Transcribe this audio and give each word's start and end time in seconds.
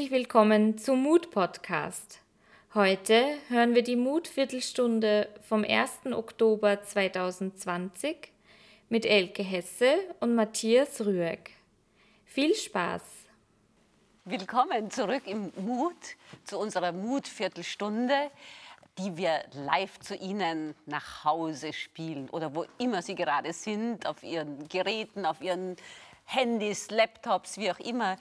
Herzlich 0.00 0.18
willkommen 0.18 0.78
zum 0.78 1.02
Mut 1.02 1.30
Podcast. 1.30 2.20
Heute 2.72 3.22
hören 3.48 3.74
wir 3.74 3.82
die 3.82 3.96
Mutviertelstunde 3.96 5.28
vom 5.46 5.62
1. 5.62 6.06
Oktober 6.12 6.82
2020 6.82 8.32
mit 8.88 9.04
Elke 9.04 9.42
Hesse 9.42 9.98
und 10.20 10.34
Matthias 10.34 11.02
Rüegg. 11.02 11.50
Viel 12.24 12.54
Spaß! 12.54 13.02
Willkommen 14.24 14.90
zurück 14.90 15.24
im 15.26 15.52
Mut 15.56 16.16
zu 16.44 16.58
unserer 16.58 16.92
Mutviertelstunde, 16.92 18.30
die 18.96 19.18
wir 19.18 19.44
live 19.52 19.98
zu 19.98 20.14
Ihnen 20.14 20.74
nach 20.86 21.24
Hause 21.24 21.74
spielen 21.74 22.30
oder 22.30 22.54
wo 22.54 22.64
immer 22.78 23.02
Sie 23.02 23.16
gerade 23.16 23.52
sind, 23.52 24.06
auf 24.06 24.22
Ihren 24.22 24.66
Geräten, 24.66 25.26
auf 25.26 25.42
Ihren 25.42 25.76
Handys, 26.24 26.90
Laptops, 26.90 27.58
wie 27.58 27.70
auch 27.70 27.80
immer. 27.80 28.16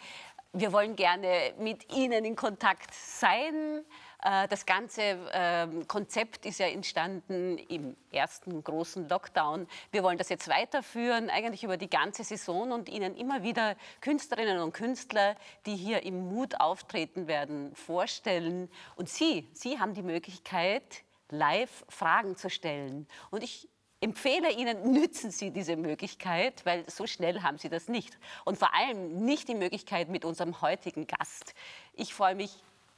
Wir 0.53 0.73
wollen 0.73 0.95
gerne 0.95 1.53
mit 1.59 1.93
Ihnen 1.93 2.25
in 2.25 2.35
Kontakt 2.35 2.91
sein. 2.91 3.85
Äh, 4.23 4.47
das 4.47 4.65
ganze 4.65 5.01
ähm, 5.31 5.87
Konzept 5.87 6.43
ist 6.47 6.57
ja 6.57 6.65
entstanden 6.65 7.59
im 7.59 7.95
ersten 8.11 8.63
großen 8.63 9.07
Lockdown. 9.07 9.67
Wir 9.91 10.01
wollen 10.01 10.17
das 10.17 10.29
jetzt 10.29 10.47
weiterführen, 10.47 11.29
eigentlich 11.29 11.63
über 11.63 11.77
die 11.77 11.89
ganze 11.89 12.23
Saison 12.23 12.71
und 12.71 12.89
Ihnen 12.89 13.15
immer 13.15 13.43
wieder 13.43 13.75
Künstlerinnen 14.01 14.59
und 14.59 14.73
Künstler, 14.73 15.35
die 15.67 15.75
hier 15.75 16.01
im 16.01 16.27
Mut 16.29 16.59
auftreten 16.59 17.27
werden, 17.27 17.75
vorstellen. 17.75 18.71
Und 18.95 19.07
Sie, 19.07 19.47
Sie 19.53 19.79
haben 19.79 19.93
die 19.93 20.01
Möglichkeit, 20.01 21.03
live 21.29 21.85
Fragen 21.89 22.37
zu 22.37 22.49
stellen. 22.49 23.07
Und 23.29 23.43
ich 23.43 23.69
empfehle 24.01 24.51
Ihnen, 24.51 24.93
nützen 24.93 25.31
Sie 25.31 25.51
diese 25.51 25.75
Möglichkeit, 25.75 26.65
weil 26.65 26.89
so 26.89 27.05
schnell 27.07 27.41
haben 27.41 27.57
Sie 27.57 27.69
das 27.69 27.87
nicht. 27.87 28.17
Und 28.45 28.57
vor 28.57 28.73
allem 28.73 29.25
nicht 29.25 29.47
die 29.47 29.55
Möglichkeit 29.55 30.09
mit 30.09 30.25
unserem 30.25 30.61
heutigen 30.61 31.07
Gast. 31.07 31.53
Ich 31.93 32.13
freue 32.13 32.35
mich 32.35 32.51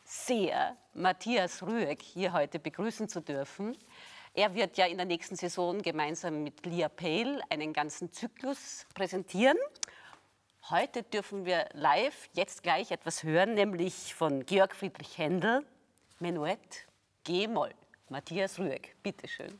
sehr, 0.03 0.75
Matthias 0.93 1.63
Rüegg 1.63 2.01
hier 2.01 2.33
heute 2.33 2.59
begrüßen 2.59 3.09
zu 3.09 3.21
dürfen. 3.21 3.77
Er 4.33 4.53
wird 4.55 4.77
ja 4.77 4.85
in 4.85 4.97
der 4.97 5.05
nächsten 5.05 5.35
Saison 5.35 5.81
gemeinsam 5.81 6.43
mit 6.43 6.65
Lia 6.65 6.89
Pale 6.89 7.41
einen 7.49 7.73
ganzen 7.73 8.11
Zyklus 8.11 8.85
präsentieren. 8.93 9.57
Heute 10.69 11.03
dürfen 11.03 11.45
wir 11.45 11.67
live 11.73 12.29
jetzt 12.33 12.61
gleich 12.61 12.91
etwas 12.91 13.23
hören, 13.23 13.55
nämlich 13.55 14.13
von 14.13 14.45
Georg 14.45 14.75
Friedrich 14.75 15.17
Händel, 15.17 15.65
Menuett, 16.19 16.85
G-Moll. 17.23 17.73
Matthias 18.09 18.59
Rüegg, 18.59 18.95
bitteschön. 19.03 19.59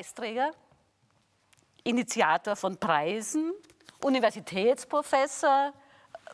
Preisträger, 0.00 0.52
Initiator 1.84 2.56
von 2.56 2.78
Preisen, 2.78 3.52
Universitätsprofessor, 4.02 5.74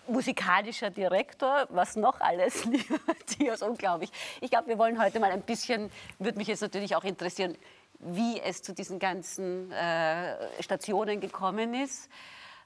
musikalischer 0.07 0.91
Direktor, 0.91 1.67
was 1.71 1.97
noch 1.97 2.21
alles, 2.21 2.65
lieber 2.67 3.01
Matthias, 3.09 3.63
unglaublich. 3.63 4.13
Ich 4.41 4.53
glaube, 4.53 4.69
wir 4.69 4.79
wollen 4.79 5.03
heute 5.03 5.19
mal 5.19 5.33
ein 5.33 5.43
bisschen, 5.43 5.91
würde 6.21 6.39
mich 6.39 6.47
jetzt 6.47 6.61
natürlich 6.61 6.95
auch 6.95 7.03
interessieren, 7.03 7.59
wie 7.99 8.39
es 8.41 8.63
zu 8.63 8.73
diesen 8.73 9.01
ganzen 9.01 9.73
äh, 9.73 10.63
Stationen 10.63 11.19
gekommen 11.21 11.75
ist. 11.75 12.09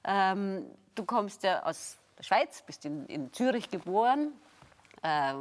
Ähm, 0.03 0.67
du 0.93 1.03
kommst 1.03 1.41
ja 1.41 1.63
aus 1.63 1.97
der 2.19 2.23
Schweiz, 2.25 2.61
bist 2.61 2.85
in, 2.85 3.07
in 3.07 3.33
Zürich 3.33 3.71
geboren, 3.71 4.33
äh, 5.01 5.33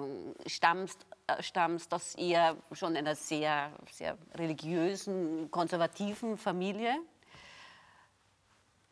stammst 0.47 1.05
stammst 1.41 1.93
aus 1.95 2.15
eher 2.15 2.57
schon 2.73 2.97
einer 2.97 3.15
sehr, 3.15 3.73
sehr 3.91 4.17
religiösen, 4.35 5.51
konservativen 5.51 6.37
Familie. 6.37 6.95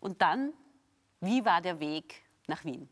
Und 0.01 0.23
dann, 0.23 0.53
wie 1.21 1.45
war 1.45 1.61
der 1.61 1.81
Weg 1.81 2.23
nach 2.47 2.65
Wien? 2.65 2.89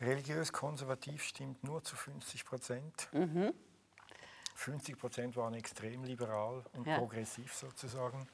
Religiös 0.00 0.52
konservativ 0.52 1.22
stimmt 1.22 1.62
nur 1.62 1.82
zu 1.84 1.94
50 1.94 2.44
Prozent. 2.44 3.08
Mhm. 3.12 3.52
50 4.54 4.98
Prozent 4.98 5.36
waren 5.36 5.54
extrem 5.54 6.04
liberal 6.04 6.64
und 6.72 6.86
ja. 6.86 6.98
progressiv 6.98 7.54
sozusagen. 7.54 8.28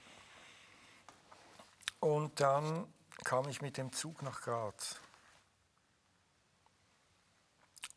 Und 2.00 2.40
dann 2.40 2.87
kam 3.25 3.48
ich 3.48 3.60
mit 3.60 3.76
dem 3.76 3.92
Zug 3.92 4.22
nach 4.22 4.40
Graz. 4.42 5.00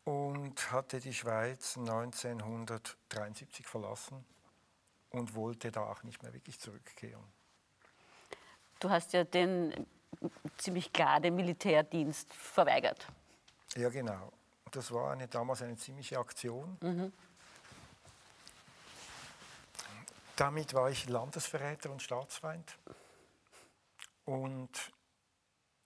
Und 0.04 0.72
hatte 0.72 1.00
die 1.00 1.14
Schweiz 1.14 1.76
1973 1.76 3.66
verlassen 3.66 4.24
und 5.10 5.34
wollte 5.34 5.70
da 5.70 5.82
auch 5.82 6.02
nicht 6.02 6.22
mehr 6.22 6.32
wirklich 6.32 6.58
zurückkehren. 6.58 7.24
Du 8.80 8.90
hast 8.90 9.12
ja 9.12 9.24
den 9.24 9.86
ziemlich 10.58 10.92
klar 10.92 11.20
den 11.20 11.36
Militärdienst 11.36 12.32
verweigert. 12.34 13.06
Ja, 13.76 13.88
genau. 13.88 14.32
Das 14.72 14.90
war 14.90 15.12
eine, 15.12 15.28
damals 15.28 15.62
eine 15.62 15.76
ziemliche 15.76 16.18
Aktion. 16.18 16.76
Mhm. 16.80 17.12
Damit 20.36 20.74
war 20.74 20.90
ich 20.90 21.08
Landesverräter 21.08 21.90
und 21.90 22.02
Staatsfeind. 22.02 22.76
Und 24.24 24.92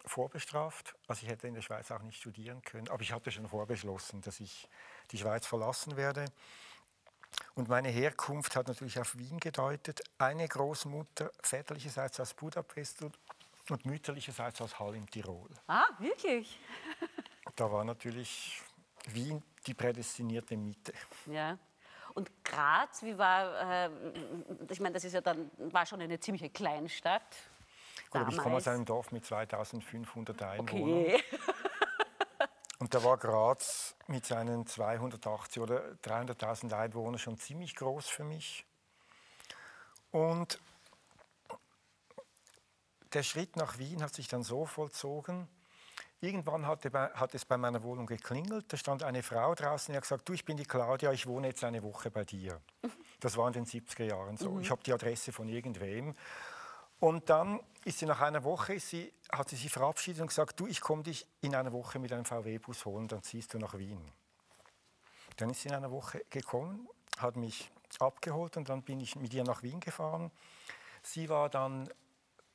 vorbestraft. 0.07 0.95
Also 1.09 1.25
ich 1.25 1.29
hätte 1.31 1.49
in 1.49 1.55
der 1.55 1.63
Schweiz 1.63 1.91
auch 1.91 2.03
nicht 2.03 2.19
studieren 2.19 2.63
können, 2.63 2.89
aber 2.89 3.03
ich 3.03 3.13
hatte 3.13 3.31
schon 3.31 3.49
vorbeschlossen, 3.49 4.21
dass 4.23 4.41
ich 4.41 4.69
die 5.11 5.19
Schweiz 5.19 5.47
verlassen 5.47 5.97
werde. 5.97 6.27
Und 7.55 7.69
meine 7.69 7.89
Herkunft 7.89 8.57
hat 8.57 8.69
natürlich 8.69 8.99
auf 8.99 9.17
Wien 9.19 9.39
gedeutet. 9.41 10.03
Eine 10.19 10.47
Großmutter 10.47 11.31
väterlicherseits 11.43 12.21
aus 12.21 12.35
Budapest 12.35 13.03
und 13.03 13.85
mütterlicherseits 13.85 14.61
aus 14.61 14.79
Hall 14.79 14.95
im 14.95 15.11
Tirol. 15.11 15.51
Ah, 15.67 15.87
wirklich? 15.99 16.59
da 17.57 17.71
war 17.71 17.85
natürlich 17.85 18.63
Wien 19.09 19.43
die 19.67 19.75
prädestinierte 19.75 20.57
Mitte. 20.57 20.93
Ja. 21.27 21.59
Und 22.15 22.31
Graz, 22.45 23.03
wie 23.03 23.19
war, 23.19 23.87
äh, 23.87 23.91
ich 24.71 24.81
meine, 24.81 24.95
das 24.95 25.05
ist 25.05 25.13
ja 25.13 25.21
dann, 25.21 25.51
war 25.59 25.85
schon 25.85 26.01
eine 26.01 26.19
ziemliche 26.19 26.49
Kleinstadt. 26.49 27.37
Aber 28.21 28.31
ich 28.31 28.39
komme 28.39 28.57
aus 28.57 28.65
damals. 28.65 28.79
einem 28.79 28.85
Dorf 28.85 29.13
mit 29.13 29.25
2500 29.25 30.43
Einwohnern. 30.43 31.01
Okay. 31.01 31.23
Und 32.79 32.95
da 32.95 33.03
war 33.03 33.17
Graz 33.17 33.97
mit 34.07 34.27
seinen 34.27 34.67
280 34.67 35.63
oder 35.63 35.83
300.000 36.05 36.73
Einwohnern 36.77 37.19
schon 37.19 37.39
ziemlich 37.39 37.75
groß 37.75 38.07
für 38.07 38.25
mich. 38.25 38.67
Und 40.11 40.61
der 43.13 43.23
Schritt 43.23 43.57
nach 43.57 43.79
Wien 43.79 44.03
hat 44.03 44.15
sich 44.15 44.29
dann 44.29 44.43
so 44.43 44.67
vollzogen. 44.67 45.49
Irgendwann 46.21 46.67
hat 46.67 47.35
es 47.35 47.45
bei 47.45 47.57
meiner 47.57 47.83
Wohnung 47.83 48.07
geklingelt. 48.07 48.73
Da 48.73 48.77
stand 48.77 49.03
eine 49.03 49.23
Frau 49.23 49.55
draußen, 49.55 49.93
die 49.93 49.97
hat 49.97 50.03
gesagt, 50.03 50.29
du, 50.29 50.33
ich 50.33 50.45
bin 50.45 50.57
die 50.57 50.65
Claudia, 50.65 51.13
ich 51.13 51.27
wohne 51.27 51.49
jetzt 51.49 51.63
eine 51.63 51.83
Woche 51.83 52.11
bei 52.11 52.25
dir. 52.25 52.61
Das 53.21 53.37
war 53.37 53.47
in 53.47 53.53
den 53.53 53.67
70er 53.67 54.05
Jahren 54.05 54.37
so. 54.37 54.59
Ich 54.61 54.71
habe 54.71 54.83
die 54.83 54.93
Adresse 54.93 55.33
von 55.33 55.49
irgendwem. 55.49 56.15
Und 56.99 57.29
dann 57.29 57.61
ist 57.85 57.99
sie 57.99 58.07
nach 58.07 58.21
einer 58.21 58.43
Woche, 58.45 58.81
sie, 58.81 59.13
hat 59.31 59.49
sie 59.49 59.57
sich 59.57 59.71
verabschiedet 59.71 60.23
und 60.23 60.29
gesagt, 60.29 60.59
du, 60.59 60.67
ich 60.67 60.81
komme 60.81 61.03
dich 61.03 61.27
in 61.41 61.55
einer 61.55 61.73
Woche 61.73 61.99
mit 61.99 62.13
einem 62.13 62.25
VW-Bus 62.25 62.85
holen, 62.85 63.09
dann 63.09 63.23
ziehst 63.23 63.55
du 63.55 63.59
nach 63.59 63.77
Wien. 63.77 64.13
Dann 65.37 65.51
ist 65.51 65.63
sie 65.63 65.69
in 65.69 65.75
einer 65.75 65.91
Woche 65.91 66.25
gekommen, 66.31 66.89
hat 67.19 67.37
mich 67.37 67.71
abgeholt 68.01 68.57
und 68.57 68.69
dann 68.69 68.83
bin 68.83 69.01
ich 69.01 69.17
mit 69.17 69.33
ihr 69.35 69.45
nach 69.45 69.63
Wien 69.63 69.81
gefahren. 69.81 70.31
Sie 71.03 71.29
war 71.29 71.49
dann 71.49 71.89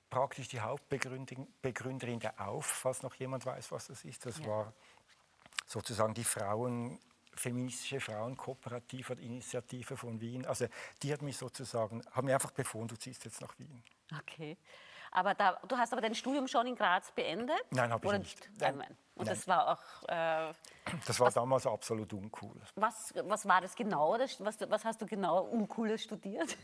praktisch 0.10 0.50
die 0.50 0.60
Hauptbegründerin 0.60 1.48
Begründerin 1.62 2.20
der 2.20 2.40
AUF, 2.42 2.66
falls 2.66 3.04
noch 3.04 3.16
jemand 3.16 3.46
weiß, 3.46 3.72
was 3.72 3.88
das 3.88 4.04
ist. 4.04 4.26
Das 4.26 4.44
war 4.46 4.74
sozusagen 5.66 6.14
die 6.14 6.24
Frauen, 6.24 7.00
feministische 7.34 8.00
Frauenkooperative 8.00 9.14
oder 9.14 9.22
Initiative 9.22 9.96
von 9.98 10.20
Wien. 10.22 10.46
Also 10.46 10.66
die 11.02 11.12
hat 11.14 11.22
mich 11.22 11.38
sozusagen, 11.38 12.04
hat 12.12 12.24
mir 12.24 12.34
einfach 12.34 12.52
befohlen, 12.52 12.88
du 12.88 12.96
ziehst 12.98 13.24
jetzt 13.26 13.42
nach 13.42 13.58
Wien. 13.60 13.84
Okay. 14.20 14.58
Aber 15.14 15.34
da, 15.34 15.60
du 15.68 15.78
hast 15.78 15.92
aber 15.92 16.02
dein 16.02 16.16
Studium 16.16 16.48
schon 16.48 16.68
in 16.68 16.76
Graz 16.76 17.12
beendet? 17.12 17.62
Nein, 17.72 17.92
habe 17.92 18.06
ich 18.06 18.10
Oder- 18.10 18.20
nicht. 18.20 18.50
Nein. 18.60 18.78
Nein. 18.78 18.98
Und 19.16 19.26
Nein. 19.26 19.36
das 19.36 19.48
war 19.48 19.68
auch, 19.74 20.04
äh, 20.10 20.54
Das 21.06 21.20
war 21.20 21.30
damals 21.32 21.68
absolut 21.68 22.14
uncool. 22.14 22.56
was, 22.76 23.14
was 23.26 23.46
war 23.46 23.60
das 23.62 23.76
genau? 23.76 24.18
Das, 24.18 24.40
was, 24.44 24.58
was 24.70 24.86
hast 24.86 25.02
du 25.02 25.06
genau 25.06 25.44
Uncooles 25.46 26.04
studiert? 26.04 26.58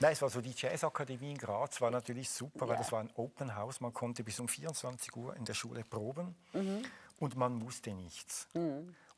Nein, 0.00 0.12
es 0.12 0.22
war 0.22 0.30
so 0.30 0.40
die 0.40 0.52
Jazzakademie 0.56 1.32
in 1.32 1.38
Graz, 1.38 1.80
war 1.80 1.90
natürlich 1.90 2.28
super, 2.30 2.66
weil 2.66 2.74
Ja. 2.74 2.78
das 2.78 2.90
war 2.90 3.00
ein 3.00 3.10
Open 3.16 3.54
House. 3.54 3.80
Man 3.80 3.92
konnte 3.92 4.24
bis 4.24 4.40
um 4.40 4.48
24 4.48 5.14
Uhr 5.14 5.36
in 5.36 5.44
der 5.44 5.54
Schule 5.54 5.84
proben 5.84 6.34
Mhm. 6.52 6.82
und 7.20 7.36
man 7.36 7.60
wusste 7.62 7.92
nichts. 7.92 8.48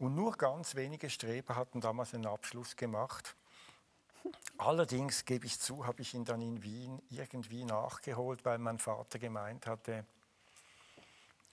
Und 0.02 0.16
nur 0.16 0.32
ganz 0.32 0.74
wenige 0.74 1.08
Streber 1.08 1.54
hatten 1.54 1.80
damals 1.80 2.12
einen 2.12 2.26
Abschluss 2.26 2.74
gemacht. 2.74 3.36
Allerdings, 4.58 5.24
gebe 5.24 5.46
ich 5.46 5.60
zu, 5.60 5.86
habe 5.86 6.02
ich 6.02 6.12
ihn 6.12 6.24
dann 6.24 6.42
in 6.42 6.64
Wien 6.64 7.00
irgendwie 7.08 7.64
nachgeholt, 7.64 8.44
weil 8.44 8.58
mein 8.58 8.80
Vater 8.80 9.20
gemeint 9.20 9.68
hatte, 9.68 10.04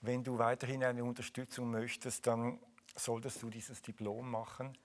wenn 0.02 0.24
du 0.24 0.40
weiterhin 0.40 0.84
eine 0.84 1.04
Unterstützung 1.04 1.70
möchtest, 1.70 2.26
dann 2.26 2.58
solltest 2.96 3.44
du 3.44 3.52
dieses 3.52 3.84
Diplom 3.84 4.32
machen, 4.32 4.76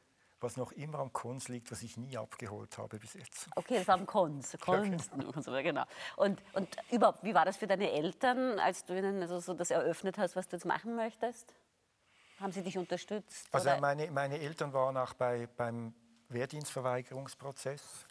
was 0.40 0.58
noch 0.58 0.72
immer 0.72 0.98
am 0.98 1.10
Kunst 1.14 1.48
liegt, 1.48 1.72
was 1.72 1.82
ich 1.82 1.96
nie 1.96 2.18
abgeholt 2.18 2.76
habe 2.76 2.98
bis 2.98 3.14
jetzt. 3.14 3.48
Okay, 3.56 3.78
das 3.78 3.88
war 3.88 3.94
am 3.94 4.04
Kunst, 4.04 4.60
Kunst 4.60 5.10
und 5.14 5.42
so, 5.42 5.52
genau. 5.52 5.84
Und, 6.16 6.42
und 6.52 6.68
überhaupt, 6.90 7.24
wie 7.24 7.32
war 7.32 7.46
das 7.46 7.56
für 7.56 7.66
deine 7.66 7.90
Eltern, 7.92 8.58
als 8.58 8.84
du 8.84 8.94
ihnen 8.94 9.22
also 9.22 9.40
so 9.40 9.54
das 9.54 9.70
eröffnet 9.70 10.18
hast, 10.18 10.36
was 10.36 10.48
du 10.48 10.56
jetzt 10.56 10.66
machen 10.66 10.96
möchtest? 10.96 11.54
Haben 12.40 12.52
sie 12.52 12.62
dich 12.62 12.76
unterstützt? 12.76 13.48
Also 13.52 13.68
oder? 13.70 13.80
meine, 13.80 14.10
meine 14.10 14.38
Eltern 14.38 14.72
waren 14.72 14.96
auch 14.96 15.14
bei, 15.14 15.46
beim 15.56 15.94
Wehrdienstverweigerungsprozess. 16.28 18.06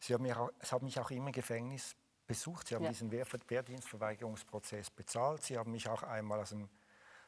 Sie 0.00 0.14
haben 0.14 0.22
mich 0.22 0.34
auch, 0.34 0.50
es 0.60 0.72
haben 0.72 0.84
mich 0.84 0.98
auch 1.00 1.10
immer 1.10 1.26
im 1.26 1.32
Gefängnis 1.32 1.96
besucht. 2.26 2.68
Sie 2.68 2.74
haben 2.74 2.84
Ja. 2.84 2.90
diesen 2.90 3.10
Wehr, 3.10 3.26
Wehrdienstverweigerungsprozess 3.48 4.90
bezahlt. 4.90 5.42
Sie 5.42 5.58
haben 5.58 5.72
mich 5.72 5.88
auch 5.88 6.02
einmal 6.02 6.40
aus 6.40 6.50
dem 6.50 6.68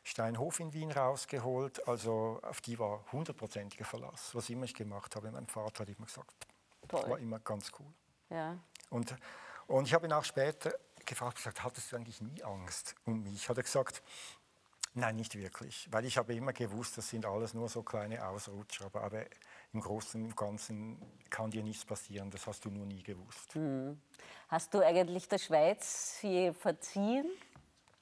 Steinhof 0.03 0.61
in 0.61 0.73
Wien 0.73 0.93
rausgeholt. 0.93 1.87
Also 1.88 2.38
auf 2.43 2.61
die 2.61 2.79
war 2.79 3.05
hundertprozentiger 3.12 3.85
Verlass. 3.85 4.35
Was 4.35 4.49
immer 4.50 4.65
ich 4.65 4.75
gemacht 4.75 5.17
habe, 5.17 5.31
mein 5.33 5.47
Vater 5.47 5.81
hat 5.83 5.88
immer 5.88 6.06
gesagt, 6.06 6.47
Toll. 6.88 7.11
war 7.11 7.19
immer 7.19 7.38
ganz 7.41 7.71
cool. 7.79 7.93
ja. 8.31 8.56
Und, 8.91 9.15
und 9.69 9.87
ich 9.87 9.94
habe 9.94 10.06
ihn 10.06 10.12
auch 10.12 10.25
später 10.25 10.75
gefragt, 11.06 11.37
gesagt, 11.37 11.62
hattest 11.62 11.93
du 11.93 11.97
eigentlich 11.97 12.21
nie 12.21 12.43
Angst 12.43 12.97
um 13.05 13.23
mich? 13.23 13.49
Hat 13.49 13.56
er 13.56 13.62
gesagt, 13.62 14.03
nein, 14.94 15.16
nicht 15.16 15.34
wirklich, 15.37 15.88
weil 15.90 16.04
ich 16.04 16.16
habe 16.19 16.34
immer 16.34 16.52
gewusst, 16.52 16.98
das 16.98 17.08
sind 17.08 17.26
alles 17.26 17.54
nur 17.54 17.69
so 17.69 17.82
kleine 17.82 18.26
Ausrutscher, 18.26 18.87
aber, 18.87 19.02
aber 19.02 19.25
im 19.72 19.81
Großen 19.81 20.22
und 20.22 20.37
Ganzen 20.37 21.00
kann 21.31 21.50
dir 21.50 21.62
nichts 21.62 21.84
passieren, 21.84 22.31
das 22.31 22.46
hast 22.46 22.64
du 22.64 22.70
nur 22.70 22.87
nie 22.87 23.02
gewusst. 23.02 23.54
Hast 24.48 24.75
du 24.75 24.84
eigentlich 24.84 25.28
der 25.28 25.38
Schweiz 25.38 26.19
je 26.22 26.52
verziehen? 26.52 27.31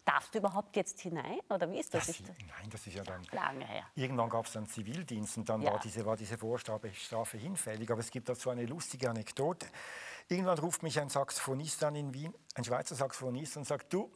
Darfst 0.05 0.35
du 0.35 0.39
überhaupt 0.39 0.75
jetzt 0.75 0.99
hinein? 1.01 1.39
Oder 1.51 1.71
wie 1.71 1.79
ist 1.81 1.93
das? 1.93 2.07
Das, 2.07 2.21
nein, 2.21 2.71
das 2.71 2.87
ist 2.87 2.95
ja 2.95 3.03
dann... 3.03 3.23
lange 3.31 3.67
her. 3.67 3.85
Irgendwann 3.95 4.31
gab 4.31 4.47
es 4.47 4.53
dann 4.53 4.67
Zivildienst 4.67 5.37
und 5.37 5.47
dann 5.51 5.61
Ja. 5.61 5.73
war, 5.73 5.81
diese, 5.81 6.07
war 6.07 6.17
diese 6.17 6.39
Vorstrafe 6.39 6.91
Strafe 6.95 7.37
hinfällig. 7.37 7.91
Aber 7.91 8.01
es 8.01 8.11
gibt 8.11 8.27
dazu 8.27 8.49
eine 8.49 8.65
lustige 8.65 9.11
Anekdote. 9.11 9.67
Irgendwann 10.29 10.59
ruft 10.59 10.83
mich 10.83 10.99
ein 10.99 11.11
Saxophonist 11.11 11.85
an 11.85 11.95
in 11.95 12.15
Wien, 12.15 12.35
ein 12.55 12.65
Schweizer 12.65 12.95
Saxophonist, 12.95 13.59
und 13.59 13.67
sagt, 13.67 13.93
du, 13.93 14.11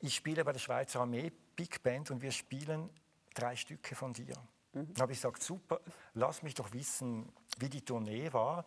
ich 0.00 0.14
spiele 0.14 0.42
bei 0.44 0.52
der 0.52 0.60
Schweizer 0.60 1.00
Armee 1.00 1.30
Big 1.56 1.82
Band 1.82 2.10
und 2.10 2.22
wir 2.22 2.30
spielen 2.30 2.90
drei 3.34 3.56
Stücke 3.56 3.94
von 3.94 4.12
dir. 4.12 4.34
Dann 4.72 5.02
habe 5.02 5.12
ich 5.12 5.18
gesagt, 5.18 5.42
super, 5.42 5.80
lass 6.14 6.42
mich 6.42 6.54
doch 6.54 6.70
wissen, 6.72 7.32
wie 7.58 7.68
die 7.70 7.80
Tournee 7.80 8.30
war. 8.32 8.66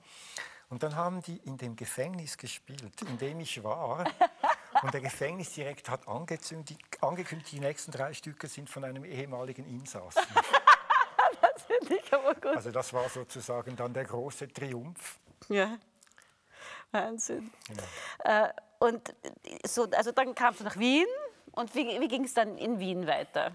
Und 0.69 0.81
dann 0.83 0.95
haben 0.95 1.21
die 1.21 1.37
in 1.37 1.57
dem 1.57 1.75
Gefängnis 1.75 2.37
gespielt, 2.37 3.01
in 3.01 3.17
dem 3.17 3.39
ich 3.39 3.63
war. 3.63 4.05
Und 4.83 4.93
der 4.93 5.01
Gefängnisdirektor 5.01 5.93
hat 5.93 6.07
angekündigt, 6.07 7.51
die 7.51 7.59
nächsten 7.59 7.91
drei 7.91 8.13
Stücke 8.13 8.47
sind 8.47 8.69
von 8.69 8.83
einem 8.83 9.03
ehemaligen 9.03 9.65
Insassen. 9.65 10.21
Finde 11.67 11.95
ich 11.95 12.13
aber 12.13 12.33
gut. 12.35 12.55
Also 12.55 12.71
das 12.71 12.93
war 12.93 13.09
sozusagen 13.09 13.75
dann 13.75 13.93
der 13.93 14.05
große 14.05 14.47
Triumph. 14.47 15.19
Ja. 15.49 15.77
Wahnsinn. 16.91 17.51
Genau. 17.67 17.83
Äh, 18.19 18.49
und 18.79 19.13
so, 19.65 19.89
also 19.91 20.11
dann 20.11 20.33
kamst 20.33 20.61
du 20.61 20.63
nach 20.63 20.77
Wien 20.77 21.07
und 21.51 21.73
wie, 21.75 21.99
wie 21.99 22.07
ging 22.07 22.25
es 22.25 22.33
dann 22.33 22.57
in 22.57 22.79
Wien 22.79 23.07
weiter? 23.07 23.51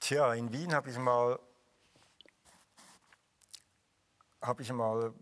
Tja, 0.00 0.34
in 0.34 0.52
Wien 0.52 0.74
habe 0.74 0.90
ich 0.90 0.98
mal 0.98 1.38
habe 4.42 4.62
ich 4.62 4.72
mal 4.72 5.12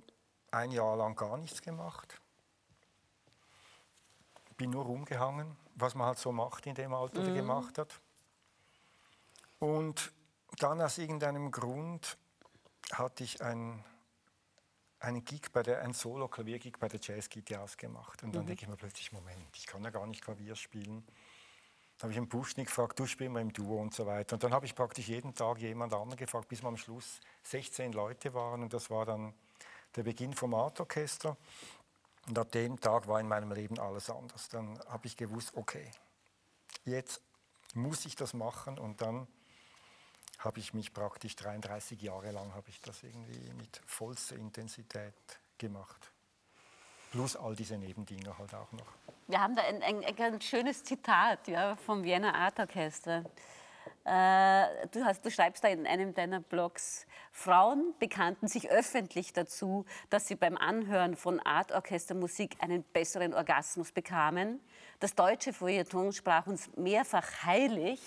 ein 0.51 0.71
Jahr 0.71 0.97
lang 0.97 1.17
gar 1.17 1.37
nichts 1.37 1.63
gemacht. 1.63 2.21
Bin 4.57 4.71
nur 4.71 4.85
rumgehangen, 4.85 5.57
was 5.75 5.95
man 5.95 6.09
halt 6.09 6.19
so 6.19 6.31
macht 6.31 6.67
in 6.67 6.75
dem 6.75 6.95
Alter 6.95 7.23
oder 7.23 7.33
gemacht 7.33 7.79
hat. 7.79 8.01
Und 9.59 10.13
dann 10.59 10.81
aus 10.81 10.99
irgendeinem 10.99 11.51
Grund 11.51 12.17
hatte 12.93 13.25
ich 13.25 13.43
ein, 13.43 13.85
einen 15.05 15.25
Gig 15.25 15.53
bei 15.53 15.63
der, 15.63 15.83
ein 15.83 15.93
Solo-Klaviergig 15.93 16.79
bei 16.79 16.89
der 16.89 17.01
Jazz 17.01 17.29
Kitty 17.29 17.57
ausgemacht. 17.57 18.23
Und 18.23 18.35
dann 18.35 18.47
denke 18.47 18.63
ich 18.63 18.69
mir 18.69 18.77
plötzlich, 18.77 19.13
Moment, 19.13 19.47
ich 19.55 19.67
kann 19.67 19.83
ja 19.85 19.91
gar 19.91 20.07
nicht 20.07 20.23
Klavier 20.23 20.57
spielen. 20.57 21.05
Dann 21.99 22.03
habe 22.03 22.13
ich 22.13 22.19
einen 22.19 22.29
Buschnick 22.29 22.67
gefragt, 22.67 22.99
du 22.99 23.07
spielst 23.07 23.33
mal 23.33 23.41
im 23.41 23.53
Duo 23.53 23.81
und 23.81 23.95
so 23.95 24.07
weiter. 24.07 24.35
Und 24.35 24.43
dann 24.43 24.53
habe 24.53 24.67
ich 24.67 24.75
praktisch 24.75 25.09
jeden 25.09 25.35
Tag 25.35 25.59
jemand 25.59 25.93
anderen 25.93 26.17
gefragt, 26.17 26.49
bis 26.49 26.63
wir 26.63 26.69
am 26.69 26.77
Schluss 26.77 27.21
16 27.45 27.93
Leute 27.93 28.35
waren. 28.35 28.63
Und 28.63 28.73
das 28.73 28.91
war 28.91 29.05
dann 29.05 29.35
der 29.95 30.03
Beginn 30.03 30.33
vom 30.33 30.55
Art 30.55 30.81
Orchester. 30.81 31.37
Und 32.27 32.39
ab 32.39 32.51
dem 32.53 32.81
Tag 32.81 33.07
war 33.07 33.21
in 33.21 33.29
meinem 33.29 33.53
Leben 33.53 33.79
alles 33.79 34.11
anders. 34.11 34.49
Dann 34.49 34.79
habe 34.89 35.07
ich 35.07 35.17
gewusst, 35.17 35.53
okay, 35.55 35.91
jetzt 36.85 37.21
muss 37.75 38.07
ich 38.07 38.17
das 38.17 38.35
machen. 38.35 38.79
Und 38.79 39.01
dann 39.01 39.29
habe 40.45 40.59
ich 40.61 40.75
mich 40.75 40.93
praktisch 40.93 41.37
33 41.37 42.01
Jahre 42.03 42.31
lang 42.31 42.55
habe 42.55 42.69
ich 42.69 42.81
das 42.81 43.03
irgendwie 43.03 43.53
mit 43.55 43.81
vollster 43.87 44.37
Intensität 44.37 45.15
gemacht. 45.59 46.13
Plus 47.11 47.37
all 47.37 47.55
diese 47.55 47.79
Nebendinger 47.79 48.37
halt 48.37 48.55
auch 48.55 48.73
noch. 48.73 48.87
Wir 49.29 49.41
haben 49.41 49.55
da 49.57 49.63
ein, 49.63 49.83
ein, 49.83 50.05
ein 50.05 50.17
ganz 50.17 50.45
schönes 50.45 50.83
Zitat 50.85 51.49
ja, 51.49 51.77
vom 51.77 52.03
Vienna 52.03 52.35
Art 52.35 52.59
Orchester. 52.59 53.25
Äh, 54.07 54.87
du, 54.93 55.03
hast, 55.03 55.25
du 55.25 55.31
schreibst 55.31 55.65
da 55.65 55.69
in 55.69 55.87
einem 55.87 56.13
deiner 56.13 56.41
Blogs, 56.41 57.07
Frauen 57.33 57.95
bekannten 57.99 58.49
sich 58.49 58.71
öffentlich 58.71 59.33
dazu, 59.33 59.87
dass 60.11 60.29
sie 60.29 60.35
beim 60.35 60.59
Anhören 60.59 61.17
von 61.17 61.41
Art 61.41 61.73
Orchestermusik 61.73 62.57
einen 62.61 62.83
besseren 62.83 63.33
Orgasmus 63.33 63.93
bekamen. 63.93 64.61
Das 65.01 65.15
deutsche 65.15 65.55
Feuilleton 65.55 66.13
sprach 66.13 66.47
uns 66.47 66.69
mehrfach 66.77 67.45
heilig 67.45 68.01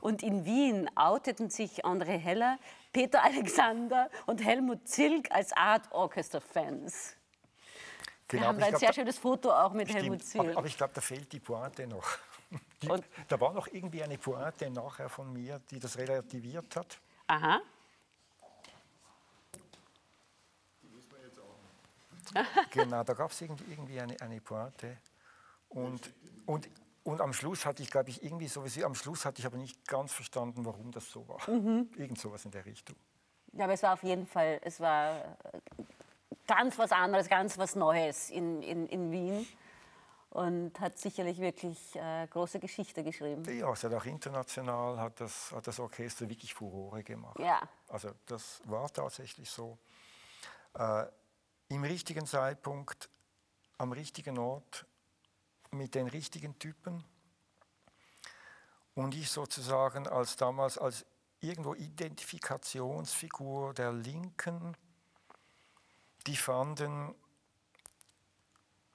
und 0.00 0.24
in 0.24 0.44
Wien 0.44 0.90
outeten 0.96 1.50
sich 1.50 1.84
André 1.84 2.18
Heller, 2.18 2.58
Peter 2.92 3.22
Alexander 3.22 4.10
und 4.26 4.44
Helmut 4.44 4.88
Zilk 4.88 5.30
als 5.30 5.52
Art 5.52 5.90
Orchester-Fans. 5.92 7.16
Wir 8.28 8.38
Genau, 8.40 8.48
haben 8.48 8.56
aber 8.56 8.60
da 8.60 8.66
ein 8.66 8.70
glaub, 8.70 8.80
sehr 8.80 8.92
schönes 8.92 9.18
Foto 9.18 9.52
auch 9.52 9.72
mit 9.72 9.88
Helmut 9.88 10.20
Stimmt, 10.22 10.34
aber, 10.34 10.44
Zilk. 10.46 10.58
aber 10.58 10.66
ich 10.66 10.76
glaube, 10.76 10.92
da 10.94 11.00
fehlt 11.00 11.32
die 11.32 11.38
Pointe 11.40 11.86
noch. 11.86 12.18
Die, 12.82 12.88
Und- 12.88 13.04
da 13.28 13.40
war 13.40 13.52
noch 13.52 13.66
irgendwie 13.68 14.02
eine 14.02 14.18
Pointe 14.18 14.70
nachher 14.70 15.08
von 15.08 15.32
mir, 15.32 15.60
die 15.70 15.78
das 15.78 15.96
relativiert 15.98 16.76
hat. 16.76 16.98
Aha. 17.26 17.60
Genau, 22.70 23.04
da 23.04 23.12
gab 23.12 23.30
es 23.30 23.40
irgendwie, 23.40 23.64
irgendwie 23.70 24.00
eine, 24.00 24.20
eine 24.20 24.40
Pointe. 24.40 24.96
Und, 25.68 26.12
und, 26.46 26.68
und 27.04 27.20
am 27.20 27.32
Schluss 27.32 27.64
hatte 27.64 27.82
ich, 27.82 27.90
glaube 27.90 28.10
ich, 28.10 28.24
irgendwie 28.24 28.48
so 28.48 28.64
wie 28.64 28.68
Sie, 28.68 28.84
am 28.84 28.94
Schluss 28.94 29.24
hatte 29.24 29.40
ich 29.40 29.46
aber 29.46 29.56
nicht 29.56 29.86
ganz 29.86 30.12
verstanden, 30.12 30.64
warum 30.64 30.90
das 30.90 31.08
so 31.10 31.26
war. 31.28 31.46
Irgend 31.48 32.18
sowas 32.18 32.44
in 32.44 32.50
der 32.50 32.64
Richtung. 32.64 32.96
Ja, 33.52 33.64
aber 33.64 33.74
es 33.74 33.82
war 33.84 33.92
auf 33.92 34.02
jeden 34.02 34.26
Fall, 34.26 34.58
es 34.64 34.80
war 34.80 35.16
äh, 35.18 35.24
ganz 36.46 36.76
was 36.76 36.90
anderes, 36.90 37.28
ganz 37.28 37.56
was 37.56 37.76
Neues 37.76 38.30
in, 38.30 38.62
in, 38.62 38.86
in 38.88 39.12
Wien 39.12 39.46
und 40.34 40.78
hat 40.80 40.98
sicherlich 40.98 41.38
wirklich 41.38 41.94
äh, 41.94 42.26
große 42.26 42.58
Geschichte 42.58 43.04
geschrieben. 43.04 43.44
Ja, 43.56 43.72
es 43.72 43.84
hat 43.84 43.94
auch 43.94 44.04
international 44.04 44.98
hat 44.98 45.20
das, 45.20 45.52
hat 45.52 45.64
das 45.68 45.78
Orchester 45.78 46.28
wirklich 46.28 46.52
Furore 46.52 47.04
gemacht. 47.04 47.38
Ja. 47.38 47.62
Also 47.88 48.10
das 48.26 48.60
war 48.64 48.92
tatsächlich 48.92 49.48
so. 49.48 49.78
Äh, 50.76 51.04
Im 51.68 51.84
richtigen 51.84 52.26
Zeitpunkt, 52.26 53.08
am 53.78 53.92
richtigen 53.92 54.36
Ort, 54.38 54.86
mit 55.70 55.94
den 55.94 56.08
richtigen 56.08 56.58
Typen. 56.58 57.04
Und 58.96 59.14
ich 59.14 59.30
sozusagen 59.30 60.08
als 60.08 60.34
damals 60.36 60.78
als 60.78 61.06
irgendwo 61.38 61.74
Identifikationsfigur 61.74 63.72
der 63.72 63.92
Linken, 63.92 64.76
die 66.26 66.34
fanden, 66.36 67.14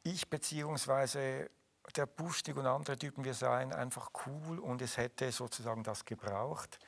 ich 0.04 0.30
beziehungsweise 0.30 1.50
der 1.96 2.06
Buschnig 2.06 2.56
und 2.58 2.66
andere 2.66 2.98
Typen, 2.98 3.24
wir 3.24 3.34
seien 3.34 3.74
einfach 3.74 4.12
cool 4.26 4.60
und 4.60 4.82
es 4.82 4.98
hätte 4.98 5.32
sozusagen 5.32 5.84
das 5.84 6.06
gebraucht. 6.06 6.80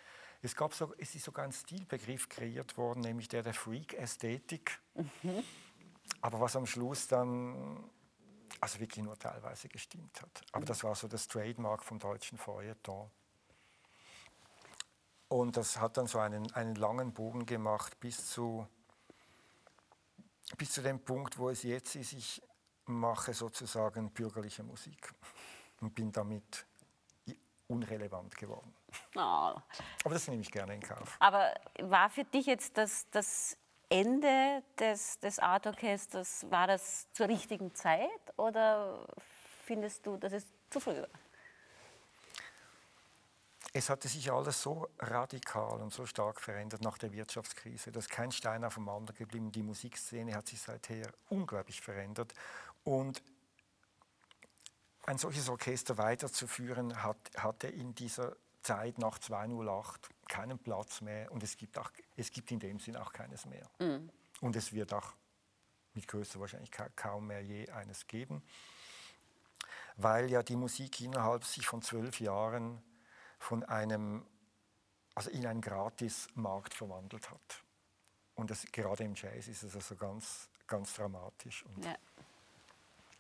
Es, 0.42 0.56
gab 0.56 0.74
so, 0.74 0.94
es 0.98 1.16
ist 1.16 1.26
sogar 1.26 1.46
ein 1.46 1.52
Stilbegriff 1.52 2.30
kreiert 2.30 2.78
worden, 2.78 3.02
nämlich 3.02 3.28
der 3.28 3.44
der 3.44 3.54
Freak-Ästhetik. 3.54 4.80
Aber 6.22 6.40
was 6.40 6.56
am 6.56 6.66
Schluss 6.66 7.08
dann 7.08 7.90
also 8.60 8.80
wirklich 8.80 9.04
nur 9.04 9.18
teilweise 9.18 9.70
gestimmt 9.70 10.22
hat. 10.22 10.44
Aber 10.52 10.66
das 10.66 10.84
war 10.84 10.94
so 10.96 11.08
das 11.08 11.28
Trademark 11.28 11.84
vom 11.84 12.00
deutschen 12.00 12.38
Feuilleton. 12.38 13.10
Und 15.30 15.56
das 15.56 15.80
hat 15.80 15.98
dann 15.98 16.08
so 16.08 16.20
einen, 16.20 16.52
einen 16.54 16.76
langen 16.76 17.14
Bogen 17.14 17.46
gemacht 17.46 18.00
bis 18.00 18.28
zu, 18.28 18.68
bis 20.58 20.72
zu 20.74 20.82
dem 20.82 21.00
Punkt, 21.00 21.38
wo 21.38 21.50
es 21.50 21.64
jetzt 21.64 21.96
ist. 21.96 22.14
Ich 22.14 22.42
mache 22.92 23.34
sozusagen 23.34 24.12
bürgerliche 24.12 24.64
Musik 24.64 25.14
und 25.82 25.96
bin 25.96 26.12
damit 26.12 26.66
unrelevant 27.68 28.36
geworden. 28.36 28.74
Oh. 29.16 29.20
Aber 29.20 30.14
das 30.14 30.28
nehme 30.28 30.42
ich 30.42 30.52
gerne 30.52 30.76
in 30.76 30.82
Kauf. 30.82 31.16
Aber 31.20 31.54
war 31.80 32.10
für 32.10 32.26
dich 32.26 32.46
jetzt 32.46 32.78
das, 32.78 33.10
das 33.12 33.58
Ende 33.90 34.64
des, 34.80 35.20
des 35.20 35.40
Art 35.40 35.68
Orchesters, 35.68 36.46
war 36.50 36.68
das 36.68 37.12
zur 37.14 37.28
richtigen 37.28 37.74
Zeit 37.74 38.10
oder 38.38 39.06
findest 39.66 40.06
du, 40.06 40.18
dass 40.18 40.34
es 40.34 40.46
zu 40.70 40.80
früh 40.80 40.98
war? 41.02 41.08
Es 43.74 43.90
hatte 43.90 44.10
sich 44.10 44.30
alles 44.30 44.62
so 44.62 44.90
radikal 45.00 45.82
und 45.82 45.94
so 45.94 46.06
stark 46.06 46.42
verändert 46.42 46.82
nach 46.82 46.98
der 46.98 47.14
Wirtschaftskrise. 47.14 47.92
Da 47.92 48.00
ist 48.00 48.10
kein 48.10 48.32
Stein 48.32 48.66
auf 48.66 48.74
dem 48.74 48.90
anderen 48.90 49.18
geblieben. 49.18 49.50
Die 49.50 49.64
Musikszene 49.64 50.36
hat 50.36 50.48
sich 50.48 50.62
seither 50.62 51.10
unglaublich 51.30 51.80
verändert. 51.80 52.34
Und 52.84 53.22
ein 55.06 55.18
solches 55.18 55.50
Orchester 55.50 55.98
weiterzuführen, 55.98 57.04
hat, 57.04 57.18
hatte 57.38 57.68
in 57.68 57.96
dieser 57.96 58.36
Zeit 58.62 58.98
nach 59.00 59.20
208 59.20 60.10
keinen 60.28 60.60
Platz 60.60 61.02
mehr. 61.02 61.32
Und 61.32 61.44
es 61.44 61.58
gibt, 61.58 61.78
auch, 61.78 61.92
es 62.16 62.32
gibt 62.32 62.52
in 62.52 62.60
dem 62.60 62.80
Sinn 62.80 62.96
auch 62.96 63.12
keines 63.12 63.46
mehr. 63.46 63.70
Und 64.42 64.56
es 64.56 64.74
wird 64.74 64.94
auch 64.94 65.14
mit 65.94 66.08
größter 66.08 66.40
Wahrscheinlichkeit 66.40 66.96
kaum 66.96 67.28
mehr 67.28 67.42
je 67.42 67.70
eines 67.70 68.08
geben 68.08 68.44
weil 69.98 70.30
ja 70.30 70.44
die 70.44 70.56
Musik 70.56 71.02
innerhalb 71.02 71.46
sich 71.46 71.66
von 71.66 71.82
zwölf 71.82 72.20
Jahren 72.20 72.82
von 73.40 73.64
einem, 73.64 74.26
also 75.16 75.30
in 75.30 75.46
einen 75.46 75.62
Gratismarkt 75.62 76.74
verwandelt 76.74 77.30
hat. 77.30 77.64
Und 78.36 78.50
das, 78.50 78.66
gerade 78.72 79.04
im 79.04 79.16
Jazz 79.16 79.48
ist 79.48 79.64
es 79.64 79.76
also 79.76 79.96
ganz, 79.96 80.50
ganz 80.68 80.94
dramatisch. 80.94 81.64
Und 81.66 81.86
Ja. 81.86 81.96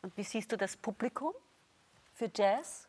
Und 0.02 0.16
wie 0.18 0.24
siehst 0.24 0.52
du 0.52 0.58
das 0.58 0.76
Publikum 0.76 1.34
für 2.14 2.30
Jazz? 2.34 2.88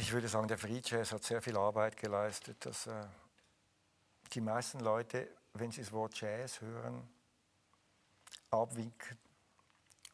Ich 0.00 0.12
würde 0.12 0.28
sagen, 0.28 0.46
der 0.46 0.58
Free 0.58 0.80
Jazz 0.84 1.12
hat 1.12 1.24
sehr 1.24 1.42
viel 1.42 1.56
Arbeit 1.56 1.96
geleistet, 1.96 2.64
dass 2.64 2.86
äh, 2.86 3.04
die 4.32 4.40
meisten 4.40 4.78
Leute, 4.80 5.28
wenn 5.54 5.72
sie 5.72 5.80
das 5.80 5.90
Wort 5.90 6.20
Jazz 6.20 6.60
hören, 6.60 7.08
abwinken 8.50 9.18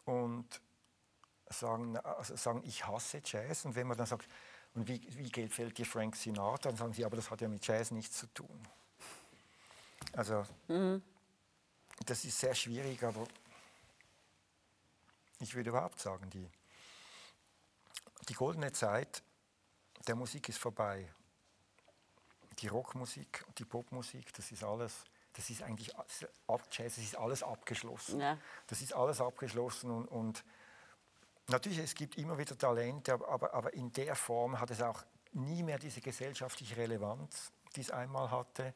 und 0.07 0.61
sagen, 1.51 1.99
also 1.99 2.35
sagen, 2.37 2.63
ich 2.65 2.87
hasse 2.87 3.21
Jazz. 3.23 3.67
Und 3.67 3.75
wenn 3.75 3.87
man 3.87 3.97
dann 3.99 4.07
sagt, 4.07 4.27
und 4.75 4.89
wie, 4.89 5.03
wie 5.17 5.31
gefällt 5.31 5.77
dir 5.77 5.87
Frank 5.87 6.17
Sinatra, 6.17 6.71
dann 6.71 6.77
sagen 6.77 6.93
sie, 6.93 7.05
aber 7.05 7.17
das 7.17 7.31
hat 7.31 7.41
ja 7.41 7.49
mit 7.49 7.67
Jazz 7.67 7.91
nichts 7.91 8.19
zu 8.19 8.27
tun. 8.29 8.63
Also, 10.13 10.45
das 12.07 12.25
ist 12.25 12.39
sehr 12.39 12.55
schwierig, 12.55 13.03
aber 13.03 13.27
ich 15.41 15.55
würde 15.55 15.71
überhaupt 15.71 16.01
sagen, 16.01 16.29
die, 16.31 16.49
die 18.29 18.35
goldene 18.35 18.73
Zeit 18.73 19.23
der 20.07 20.15
Musik 20.15 20.49
ist 20.49 20.59
vorbei. 20.59 21.09
Die 22.61 22.69
Rockmusik 22.69 23.45
und 23.47 23.59
die 23.59 23.65
Popmusik, 23.65 24.33
das 24.35 24.51
ist 24.51 24.65
alles, 24.65 25.05
das 25.35 25.49
ist 25.51 25.63
eigentlich 25.63 25.93
Jazz, 26.73 26.97
das 26.97 26.99
ist 26.99 27.17
alles 27.17 27.43
abgeschlossen. 27.43 28.21
Ja. 28.21 28.39
Das 28.67 28.81
ist 28.83 28.93
alles 28.93 29.21
abgeschlossen 29.21 29.91
und, 29.91 30.07
und 30.09 30.45
natürlich, 31.47 31.79
es 31.79 31.95
gibt 31.95 32.17
immer 32.19 32.37
wieder 32.37 32.59
Talente, 32.59 33.13
aber, 33.13 33.29
aber, 33.29 33.55
aber 33.55 33.75
in 33.75 33.93
der 33.93 34.17
Form 34.17 34.59
hat 34.59 34.71
es 34.71 34.83
auch 34.83 35.05
nie 35.33 35.63
mehr 35.63 35.79
diese 35.79 36.01
gesellschaftliche 36.01 36.77
Relevanz, 36.77 37.53
die 37.77 37.83
es 37.83 37.91
einmal 37.91 38.31
hatte. 38.31 38.75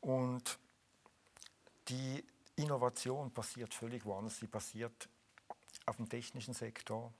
Und 0.00 0.58
die 1.88 2.24
Innovation 2.56 3.32
passiert 3.32 3.74
völlig 3.74 4.04
woanders. 4.04 4.38
Sie 4.38 4.46
passiert 4.46 5.08
auf 5.86 5.96
dem 5.96 6.08
technischen 6.08 6.54
Sektor, 6.54 7.12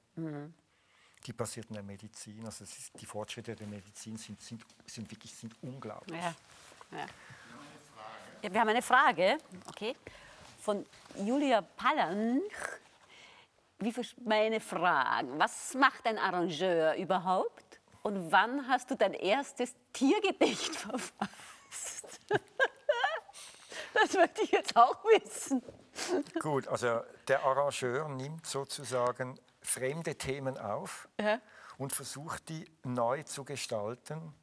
die 1.27 1.33
passiert 1.33 1.67
in 1.69 1.75
der 1.75 1.83
Medizin. 1.83 2.45
Also 2.45 2.65
ist, 2.65 2.93
die 3.01 3.07
Fortschritte 3.07 3.55
der 3.57 3.67
Medizin 3.67 4.17
sind, 4.17 4.41
sind, 4.41 4.65
sind 4.87 5.11
wirklich 5.11 5.35
sind 5.35 5.55
unglaublich. 5.63 6.21
Ja. 6.21 6.35
Ja. 6.93 7.07
Ja, 8.43 8.53
wir 8.53 8.61
haben 8.61 8.69
eine 8.69 8.83
Frage, 8.83 9.39
okay, 9.69 9.97
von 10.61 10.85
Julia 11.17 11.63
Pallanch. 11.63 12.43
Wie 13.79 13.93
meine 14.25 14.61
Fragen. 14.61 15.39
Was 15.39 15.75
macht 15.75 16.07
ein 16.07 16.19
Arrangeur 16.19 16.95
überhaupt? 16.95 17.81
Und 18.03 18.31
wann 18.31 18.69
hast 18.69 18.91
du 18.91 18.97
dein 18.97 19.15
erstes 19.15 19.75
Tiergedicht 19.93 20.77
verfasst? 20.77 21.54
das 24.03 24.15
möchte 24.15 24.43
ich 24.43 24.51
jetzt 24.51 24.77
auch 24.77 25.03
wissen. 25.05 25.63
Gut, 26.41 26.67
also 26.69 27.01
der 27.29 27.45
Arrangeur 27.45 28.09
nimmt 28.09 28.47
sozusagen 28.47 29.39
fremde 29.63 30.17
Themen 30.17 30.59
auf 30.59 31.09
Ja. 31.21 31.41
und 31.79 31.93
versucht 31.93 32.49
die 32.49 32.65
neu 32.83 33.23
zu 33.23 33.45
gestalten, 33.45 34.35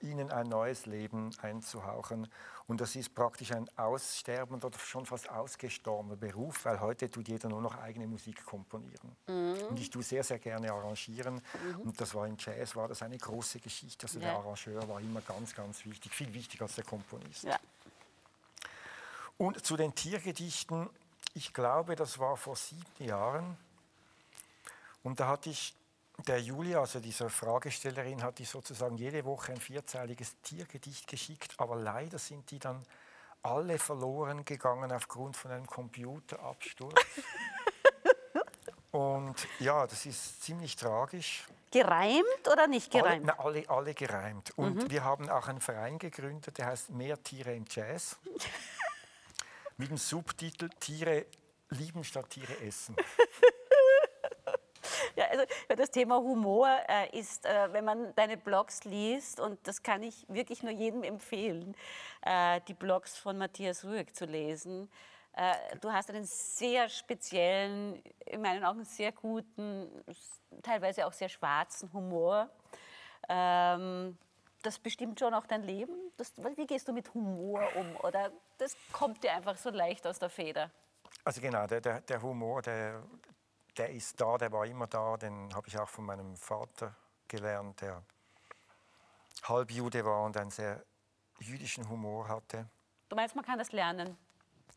ihnen 0.00 0.30
ein 0.30 0.46
neues 0.46 0.86
Leben 0.86 1.30
einzuhauchen. 1.42 2.28
Und 2.68 2.82
das 2.82 2.94
ist 2.96 3.14
praktisch 3.14 3.50
ein 3.52 3.66
aussterbender 3.78 4.66
oder 4.66 4.78
schon 4.78 5.06
fast 5.06 5.30
ausgestorbener 5.30 6.16
Beruf, 6.16 6.66
weil 6.66 6.78
heute 6.80 7.10
tut 7.10 7.26
jeder 7.26 7.48
nur 7.48 7.62
noch 7.62 7.74
eigene 7.78 8.06
Musik 8.06 8.44
komponieren. 8.44 9.16
Und 9.26 9.80
ich 9.80 9.88
tue 9.88 10.02
sehr, 10.02 10.22
sehr 10.22 10.38
gerne 10.38 10.70
arrangieren. 10.70 11.40
Und 11.82 11.98
das 11.98 12.14
war 12.14 12.26
im 12.26 12.36
Jazz 12.38 12.76
war 12.76 12.86
das 12.86 13.02
eine 13.02 13.16
große 13.16 13.58
Geschichte. 13.60 14.06
Also 14.06 14.20
der 14.20 14.32
Ja. 14.32 14.38
Arrangeur 14.38 14.86
war 14.86 15.00
immer 15.00 15.22
ganz, 15.22 15.54
ganz 15.54 15.84
wichtig, 15.86 16.12
viel 16.14 16.32
wichtiger 16.34 16.64
als 16.66 16.74
der 16.74 16.84
Komponist. 16.84 17.44
Ja. 17.44 17.58
Und 19.38 19.64
zu 19.64 19.76
den 19.76 19.94
Tiergedichten, 19.94 20.90
ich 21.34 21.54
glaube, 21.54 21.94
das 21.94 22.18
war 22.18 22.36
vor 22.36 22.56
sieben 22.56 22.84
Jahren. 22.98 23.56
Und 25.04 25.20
da 25.20 25.28
hatte 25.28 25.50
ich 25.50 25.74
der 26.26 26.40
Julia, 26.40 26.80
also 26.80 26.98
dieser 26.98 27.30
Fragestellerin, 27.30 28.24
hatte 28.24 28.42
ich 28.42 28.48
sozusagen 28.48 28.96
jede 28.96 29.24
Woche 29.24 29.52
ein 29.52 29.60
vierzeiliges 29.60 30.40
Tiergedicht 30.42 31.06
geschickt, 31.06 31.54
aber 31.58 31.76
leider 31.76 32.18
sind 32.18 32.50
die 32.50 32.58
dann 32.58 32.84
alle 33.42 33.78
verloren 33.78 34.44
gegangen 34.44 34.90
aufgrund 34.90 35.36
von 35.36 35.52
einem 35.52 35.66
Computerabsturz. 35.66 37.00
Und 38.90 39.36
ja, 39.60 39.86
das 39.86 40.06
ist 40.06 40.42
ziemlich 40.42 40.74
tragisch. 40.74 41.46
Gereimt 41.70 42.48
oder 42.50 42.66
nicht 42.66 42.92
Alle, 42.94 43.02
gereimt? 43.02 43.26
na, 43.26 43.38
alle, 43.38 43.68
alle 43.68 43.94
gereimt. 43.94 44.50
Und 44.56 44.90
wir 44.90 45.04
haben 45.04 45.28
auch 45.28 45.46
einen 45.46 45.60
Verein 45.60 45.98
gegründet, 45.98 46.56
der 46.56 46.66
heißt 46.66 46.90
Mehr 46.90 47.22
Tiere 47.22 47.54
im 47.54 47.66
Jazz. 47.68 48.16
mit 49.78 49.90
dem 49.90 49.96
Subtitel 49.96 50.68
Tiere 50.80 51.26
lieben 51.70 52.04
statt 52.04 52.30
Tiere 52.30 52.60
essen. 52.60 52.94
Ja, 55.16 55.24
also 55.26 55.44
das 55.76 55.90
Thema 55.90 56.18
Humor 56.18 56.68
äh, 56.88 57.18
ist, 57.18 57.44
äh, 57.44 57.72
wenn 57.72 57.84
man 57.84 58.14
deine 58.14 58.36
Blogs 58.36 58.84
liest, 58.84 59.40
und 59.40 59.58
das 59.66 59.82
kann 59.82 60.02
ich 60.02 60.24
wirklich 60.28 60.62
nur 60.62 60.70
jedem 60.70 61.02
empfehlen, 61.02 61.74
äh, 62.22 62.60
die 62.68 62.74
Blogs 62.74 63.16
von 63.16 63.36
Matthias 63.36 63.84
Rüegg 63.84 64.14
zu 64.14 64.26
lesen. 64.26 64.88
Äh, 65.32 65.54
du 65.80 65.92
hast 65.92 66.10
einen 66.10 66.24
sehr 66.24 66.88
speziellen, 66.88 68.00
in 68.26 68.40
meinen 68.42 68.64
Augen 68.64 68.84
sehr 68.84 69.10
guten, 69.10 69.90
teilweise 70.62 71.04
auch 71.04 71.12
sehr 71.12 71.28
schwarzen 71.28 71.92
Humor. 71.92 72.48
Ähm, 73.28 74.16
das 74.62 74.78
bestimmt 74.78 75.18
schon 75.20 75.34
auch 75.34 75.46
dein 75.46 75.62
Leben? 75.62 75.94
Das, 76.16 76.32
wie 76.56 76.66
gehst 76.66 76.88
du 76.88 76.92
mit 76.92 77.12
Humor 77.14 77.62
um? 77.76 77.96
Oder 77.98 78.32
das 78.58 78.76
kommt 78.92 79.22
dir 79.22 79.32
einfach 79.32 79.56
so 79.56 79.70
leicht 79.70 80.06
aus 80.06 80.18
der 80.18 80.30
Feder? 80.30 80.70
Also 81.24 81.40
genau, 81.40 81.66
der, 81.66 81.80
der, 81.80 82.00
der 82.00 82.22
Humor, 82.22 82.62
der, 82.62 83.02
der 83.76 83.90
ist 83.90 84.20
da, 84.20 84.36
der 84.38 84.50
war 84.52 84.66
immer 84.66 84.86
da. 84.86 85.16
Den 85.16 85.54
habe 85.54 85.68
ich 85.68 85.78
auch 85.78 85.88
von 85.88 86.04
meinem 86.04 86.36
Vater 86.36 86.94
gelernt, 87.28 87.80
der 87.80 88.02
Halbjude 89.44 90.04
war 90.04 90.24
und 90.24 90.36
einen 90.36 90.50
sehr 90.50 90.84
jüdischen 91.38 91.88
Humor 91.88 92.28
hatte. 92.28 92.68
Du 93.08 93.16
meinst, 93.16 93.36
man 93.36 93.44
kann 93.44 93.58
das 93.58 93.72
lernen? 93.72 94.16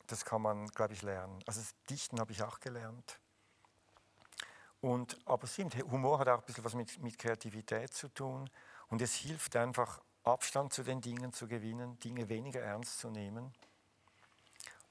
Das 0.07 0.25
kann 0.25 0.41
man, 0.41 0.67
glaube 0.67 0.93
ich, 0.93 1.01
lernen. 1.01 1.39
Also 1.47 1.61
das 1.61 1.73
Dichten 1.89 2.19
habe 2.19 2.31
ich 2.31 2.43
auch 2.43 2.59
gelernt. 2.59 3.19
Und, 4.81 5.17
aber 5.25 5.47
stimmt, 5.47 5.75
Humor 5.75 6.19
hat 6.19 6.27
auch 6.27 6.39
ein 6.39 6.45
bisschen 6.45 6.65
was 6.65 6.73
mit, 6.73 7.01
mit 7.01 7.17
Kreativität 7.17 7.93
zu 7.93 8.09
tun. 8.09 8.49
Und 8.91 9.01
es 9.01 9.15
hilft 9.15 9.55
einfach, 9.55 10.01
Abstand 10.23 10.73
zu 10.73 10.83
den 10.83 11.01
Dingen 11.01 11.33
zu 11.33 11.47
gewinnen, 11.47 11.97
Dinge 11.99 12.29
weniger 12.29 12.61
ernst 12.61 12.99
zu 12.99 13.09
nehmen. 13.09 13.51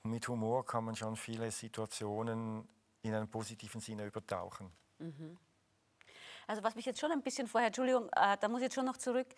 Und 0.03 0.11
mit 0.11 0.27
Humor 0.27 0.67
kann 0.67 0.85
man 0.85 0.97
schon 0.97 1.17
viele 1.17 1.51
Situationen 1.53 2.67
in 3.03 3.15
einem 3.15 3.29
positiven 3.29 3.81
Sinne 3.81 4.07
übertauchen. 4.07 4.73
Mhm. 4.99 5.39
Also 6.47 6.63
was 6.65 6.75
mich 6.75 6.87
jetzt 6.87 6.99
schon 6.99 7.13
ein 7.13 7.23
bisschen 7.23 7.47
vorher, 7.47 7.69
Entschuldigung, 7.69 8.09
äh, 8.17 8.37
da 8.39 8.49
muss 8.49 8.61
ich 8.61 8.65
jetzt 8.65 8.75
schon 8.75 8.87
noch 8.87 8.97
zurück. 8.97 9.29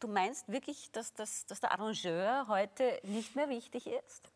Du 0.00 0.08
meinst 0.08 0.48
wirklich, 0.48 0.90
dass, 0.90 1.12
das, 1.12 1.46
dass 1.46 1.60
der 1.60 1.72
Arrangeur 1.72 2.46
heute 2.48 2.98
nicht 3.04 3.36
mehr 3.36 3.48
wichtig 3.48 3.86
ist? 3.86 4.32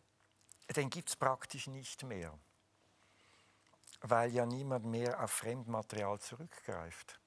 Den 0.77 0.91
gibt 0.91 1.09
es 1.09 1.17
praktisch 1.17 1.67
nicht 1.67 2.03
mehr, 2.05 2.39
weil 4.03 4.31
ja 4.33 4.47
niemand 4.47 4.85
mehr 4.85 5.23
auf 5.23 5.31
Fremdmaterial 5.31 6.21
zurückgreift. 6.21 7.19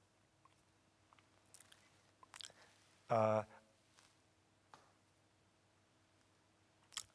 Äh, 3.08 3.42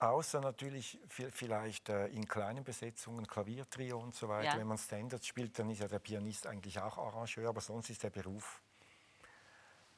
Außer 0.02 0.42
natürlich 0.42 1.00
vielleicht 1.08 1.90
äh, 1.90 2.08
in 2.08 2.28
kleinen 2.28 2.64
Besetzungen, 2.64 3.28
Klaviertrio 3.28 4.00
und 4.00 4.16
so 4.16 4.28
weiter. 4.28 4.54
Ja. 4.54 4.58
Wenn 4.58 4.66
man 4.66 4.80
Standards 4.80 5.28
spielt, 5.28 5.60
dann 5.60 5.70
ist 5.70 5.80
ja 5.80 5.88
der 5.88 6.00
Pianist 6.00 6.48
eigentlich 6.48 6.80
auch 6.80 6.98
Arrangeur, 6.98 7.50
aber 7.50 7.62
sonst 7.62 7.92
ist 7.92 8.02
der 8.02 8.10
Beruf 8.10 8.64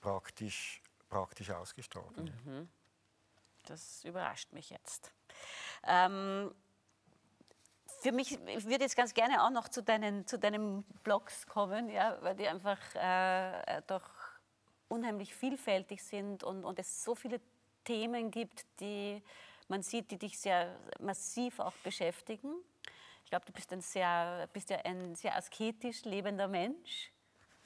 praktisch, 0.01 0.81
praktisch 1.07 1.51
ausgestorben. 1.51 2.33
Mhm. 2.43 2.69
Das 3.65 4.03
überrascht 4.03 4.51
mich 4.51 4.71
jetzt. 4.71 5.13
Ähm, 5.83 6.53
für 8.01 8.11
mich, 8.11 8.33
ich 8.33 8.65
würde 8.65 8.83
jetzt 8.83 8.97
ganz 8.97 9.13
gerne 9.13 9.41
auch 9.41 9.51
noch 9.51 9.69
zu 9.69 9.81
deinen, 9.81 10.27
zu 10.27 10.37
deinen 10.37 10.83
Blogs 11.05 11.47
kommen, 11.47 11.87
ja, 11.87 12.21
weil 12.21 12.35
die 12.35 12.49
einfach 12.49 12.77
äh, 12.95 13.81
doch 13.87 14.09
unheimlich 14.93 15.33
vielfältig 15.33 16.03
sind 16.03 16.43
und, 16.43 16.63
und 16.63 16.77
es 16.79 17.03
so 17.03 17.15
viele 17.15 17.41
Themen 17.83 18.31
gibt, 18.31 18.65
die 18.79 19.21
man 19.67 19.81
sieht, 19.81 20.11
die 20.11 20.17
dich 20.17 20.37
sehr 20.37 20.75
massiv 20.99 21.59
auch 21.59 21.73
beschäftigen. 21.83 22.53
Ich 23.23 23.29
glaube, 23.29 23.45
du 23.45 23.51
bist 23.51 23.73
ein 23.73 23.81
sehr, 23.81 24.47
bist 24.53 24.69
ja 24.69 24.77
ein 24.83 25.15
sehr 25.15 25.35
asketisch 25.35 26.03
lebender 26.05 26.47
Mensch. 26.47 27.11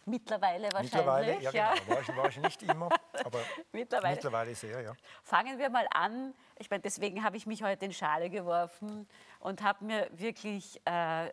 Mittlerweile 0.05 0.71
wahrscheinlich. 0.71 0.93
Mittlerweile, 0.93 1.41
ja, 1.41 1.51
ja. 1.51 1.73
Genau. 1.73 1.95
War, 1.95 2.01
ich, 2.01 2.15
war 2.15 2.29
ich 2.29 2.37
nicht 2.37 2.63
immer, 2.63 2.89
aber 3.25 3.39
mittlerweile. 3.73 4.15
mittlerweile 4.15 4.55
sehr, 4.55 4.79
ja. 4.79 4.93
Fangen 5.21 5.59
wir 5.59 5.69
mal 5.69 5.85
an. 5.91 6.33
Ich 6.59 6.69
meine, 6.69 6.81
deswegen 6.81 7.25
habe 7.25 7.35
ich 7.35 7.45
mich 7.45 7.61
heute 7.61 7.83
in 7.83 7.91
Schale 7.91 8.29
geworfen 8.29 9.05
und 9.41 9.61
habe 9.61 9.83
mir 9.83 10.07
wirklich 10.13 10.79
äh, 10.85 11.29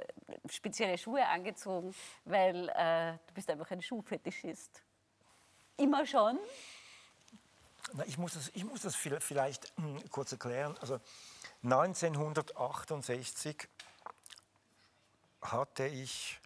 spezielle 0.51 0.99
Schuhe 0.99 1.25
angezogen, 1.25 1.95
weil 2.25 2.69
äh, 2.71 3.13
du 3.29 3.35
bist 3.35 3.49
einfach 3.49 3.71
ein 3.71 3.81
Schuhfetischist. 3.81 4.83
Immer 5.77 6.07
schon? 6.07 6.39
Na, 7.95 8.05
ich, 8.07 8.19
muss 8.19 8.35
das, 8.35 8.51
ich 8.55 8.65
muss 8.65 8.83
das 8.83 8.97
vielleicht 8.97 9.73
hm, 9.77 10.11
kurz 10.11 10.33
erklären. 10.33 10.77
Also 10.81 11.01
1968 11.63 13.69
hatte 15.43 15.87
ich 15.87 16.41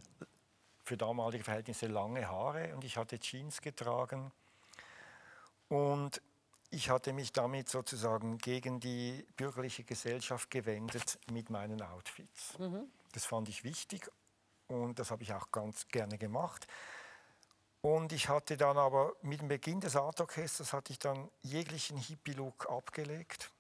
für 0.85 0.97
damalige 0.97 1.45
Verhältnisse 1.45 1.87
lange 1.87 2.29
Haare 2.29 2.75
und 2.75 2.85
ich 2.85 2.97
hatte 2.97 3.19
Jeans 3.19 3.61
getragen. 3.61 4.33
Und 5.69 6.23
ich 6.71 6.91
hatte 6.91 7.13
mich 7.13 7.33
damit 7.33 7.69
sozusagen 7.69 8.39
gegen 8.39 8.81
die 8.81 9.27
bürgerliche 9.37 9.85
Gesellschaft 9.85 10.51
gewendet 10.51 11.19
mit 11.31 11.51
meinen 11.51 11.83
Outfits. 11.83 12.59
Mhm. 12.59 12.91
Das 13.13 13.25
fand 13.25 13.49
ich 13.49 13.65
wichtig 13.65 14.11
und 14.67 14.99
das 14.99 15.11
habe 15.11 15.23
ich 15.23 15.33
auch 15.33 15.51
ganz 15.51 15.89
gerne 15.89 16.19
gemacht. 16.19 16.67
Und 17.81 18.13
ich 18.13 18.29
hatte 18.29 18.57
dann 18.57 18.77
aber 18.77 19.15
mit 19.23 19.41
dem 19.41 19.49
Beginn 19.49 19.81
des 19.81 19.95
Artorchesters 19.95 20.73
hatte 20.73 20.93
ich 20.93 20.99
dann 20.99 21.31
jeglichen 21.43 21.97
Hippie-Look 21.97 22.69
abgelegt 22.69 23.53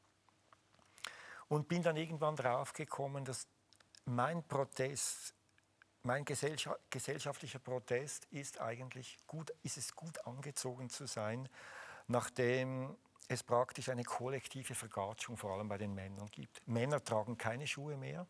und 1.49 1.69
bin 1.69 1.83
dann 1.83 1.97
irgendwann 1.97 2.35
draufgekommen, 2.35 3.25
dass 3.25 3.47
mein 4.07 4.43
Protest, 4.47 5.35
mein 6.03 6.25
gesellschaftlicher 6.25 7.59
Protest 7.61 8.25
ist 8.27 8.61
eigentlich 8.61 9.19
gut, 9.27 9.53
ist 9.63 9.77
es 9.77 9.95
gut 9.95 10.27
angezogen 10.27 10.91
zu 10.91 11.07
sein, 11.07 11.49
nachdem 12.09 12.97
es 13.29 13.43
praktisch 13.43 13.89
eine 13.89 14.05
kollektive 14.05 14.75
Vergatschung 14.75 15.37
vor 15.37 15.53
allem 15.53 15.69
bei 15.69 15.79
den 15.79 15.95
Männern 15.95 16.29
gibt. 16.31 16.67
Männer 16.67 17.05
tragen 17.05 17.37
keine 17.37 17.67
Schuhe 17.67 17.97
mehr, 17.97 18.27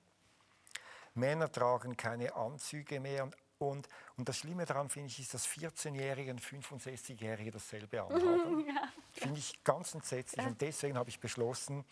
Männer 1.15 1.51
tragen 1.51 1.97
keine 1.97 2.35
Anzüge 2.35 3.01
mehr 3.01 3.25
und 3.25 3.37
und, 3.59 3.89
und 4.17 4.29
das 4.29 4.39
Schlimme 4.39 4.65
daran 4.65 4.89
finde 4.89 5.09
ich, 5.09 5.19
ist, 5.19 5.35
dass 5.35 5.47
14-Jährige 5.47 6.31
und 6.31 6.41
65-Jährige 6.41 7.51
dasselbe 7.51 8.03
anhaben. 8.03 8.67
Ja. 8.67 8.93
Finde 9.13 9.39
ich 9.39 9.63
ganz 9.65 9.95
entsetzlich. 9.95 10.43
Ja. 10.43 10.49
Und 10.49 10.61
deswegen 10.61 10.97
habe 10.97 11.11
ich 11.11 11.19
beschlossen, 11.19 11.85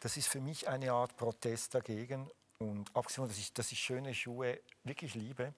das 0.00 0.16
ist 0.16 0.28
für 0.28 0.40
mich 0.40 0.68
eine 0.68 0.92
Art 0.92 1.16
Protest 1.16 1.74
dagegen. 1.74 2.30
Und 2.58 2.94
abgesehen 2.96 3.22
davon, 3.24 3.28
dass 3.28 3.38
ich, 3.38 3.52
dass 3.52 3.72
ich 3.72 3.78
schöne 3.78 4.14
Schuhe 4.14 4.60
wirklich 4.82 5.14
liebe 5.14 5.52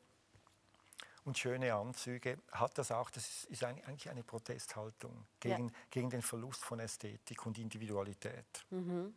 und 1.25 1.39
schöne 1.39 1.75
Anzüge, 1.75 2.39
hat 2.51 2.77
das 2.77 2.91
auch, 2.91 3.11
das 3.11 3.45
ist, 3.45 3.63
eigentlich 3.63 4.11
eine 4.11 4.25
Protesthaltung 4.25 5.27
gegen, 5.39 5.69
ja. 5.69 5.75
gegen 5.91 6.11
den 6.11 6.23
Verlust 6.23 6.65
von 6.65 6.81
Ästhetik 6.81 7.47
und 7.47 7.59
Individualität. 7.59 8.67
Mhm. 8.71 9.15